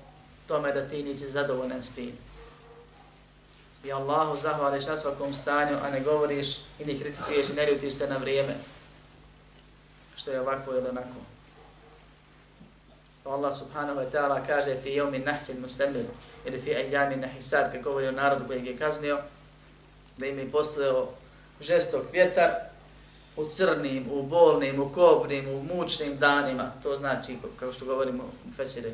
[0.49, 2.13] tome da ti nisi zadovoljan s tim.
[3.85, 7.95] I Allahu zahvališ na svakom stanju, a ne govoriš i ne kritikuješ i ne ljutiš
[7.95, 8.55] se na vrijeme.
[10.17, 11.36] Što je ovako ili onako.
[13.31, 16.05] Allah subhanahu wa ta'ala kaže fi yawmin nahsil mustamir
[16.45, 19.19] ili fi ayyamin nahisat kako govori o narodu kojeg je kaznio
[20.19, 21.09] da im je postojao
[21.61, 22.51] žestok vjetar
[23.37, 26.73] u crnim, u bolnim, u kobnim, u mučnim danima.
[26.83, 28.91] To znači, kao što govorimo u Fesire,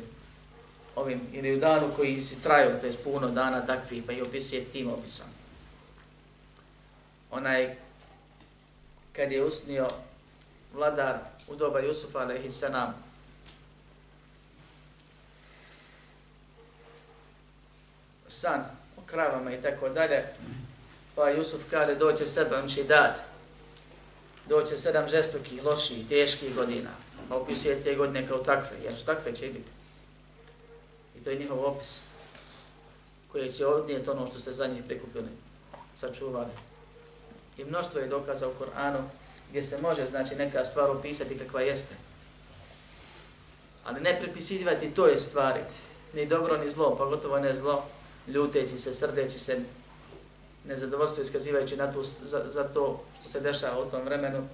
[0.95, 4.63] ovim, ili u danu koji si trajao, to je puno dana takvi, pa i opisuje
[4.63, 5.25] tim opisom.
[7.31, 7.75] Onaj,
[9.13, 9.87] kad je usnio
[10.73, 11.17] vladar
[11.47, 13.03] u doba Jusufa, alaihi sanam,
[18.33, 18.65] san
[18.97, 20.23] o kravama i tako dalje.
[21.15, 23.19] Pa Jusuf kaže doće sedam šidat,
[24.49, 26.89] doće sedam žestokih, loših, teških godina.
[27.29, 29.71] Pa opisuje te godine kao takve, jer su takve će biti.
[31.19, 31.99] I to je njihov opis
[33.31, 35.29] koje će odnijeti ono što ste za njih prikupili,
[35.95, 36.51] sačuvali.
[37.57, 39.09] I mnoštvo je dokaza u Koranu
[39.49, 41.95] gdje se može znači neka stvar opisati kakva jeste.
[43.85, 45.59] Ali ne prepisivati toj stvari,
[46.13, 47.85] ni dobro ni zlo, pa pogotovo ne zlo,
[48.27, 49.59] ljuteći se, srdeći se,
[50.65, 54.47] nezadovoljstvo iskazivajući na to, za, za to što se dešava u tom vremenu,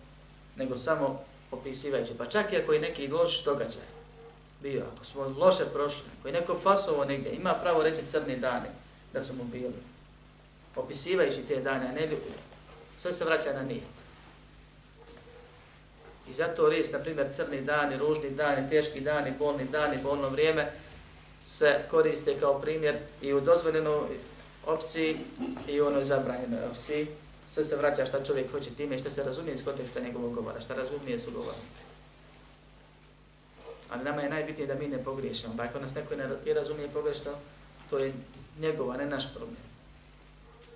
[0.55, 2.13] nego samo opisivajući.
[2.17, 3.99] Pa čak i ako je neki loš događaj
[4.61, 8.67] bio, ako smo loše prošli, ako je neko fasovo negdje, ima pravo reći crni dani
[9.13, 9.74] da su mu bili.
[10.76, 12.32] Opisivajući te dane, a ne ljubi.
[12.97, 13.84] sve se vraća na nijet.
[16.30, 20.72] I zato riječ, na primjer, crni dani, ružni dani, teški dani, bolni dani, bolno vrijeme,
[21.41, 24.17] se koriste kao primjer i u dozvoljenoj
[24.65, 25.19] opciji
[25.67, 27.07] i u onoj zabranjenoj opciji.
[27.47, 30.61] Sve se vraća šta čovjek hoće time i šta se razumije iz konteksta njegovog govora,
[30.61, 31.75] šta razumije su govornik.
[33.89, 35.53] Ali nama je najbitnije da mi ne pogriješimo.
[35.57, 37.31] Pa ako nas neko ne razumije pogrešno,
[37.89, 38.13] to je
[38.59, 39.63] njegova, ne naš problem.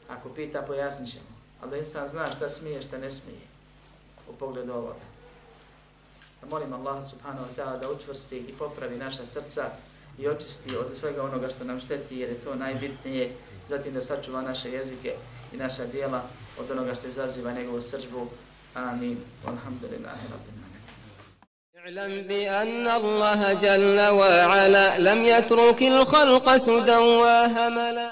[0.10, 1.26] Ako pita, pojasnit ćemo.
[1.62, 3.40] Ali da insan zna šta smije, šta ne smije
[4.30, 5.06] u pogledu ovoga.
[6.42, 9.70] Da molim Allah subhanahu wa ta'ala da učvrsti i popravi naša srca
[10.19, 13.33] i očisti od svega onoga što nam šteti jer je to najbitnije,
[13.69, 15.15] zatim da sačuva naše jezike
[15.53, 16.23] i naša dijela
[16.59, 18.27] od onoga što izaziva njegovu sržbu.
[18.75, 19.19] Amin.
[19.47, 20.59] Alhamdulillahi rabbina.
[21.89, 28.07] اعلم بأن الله جل وعلا لم يترك الخلق سدى وهملا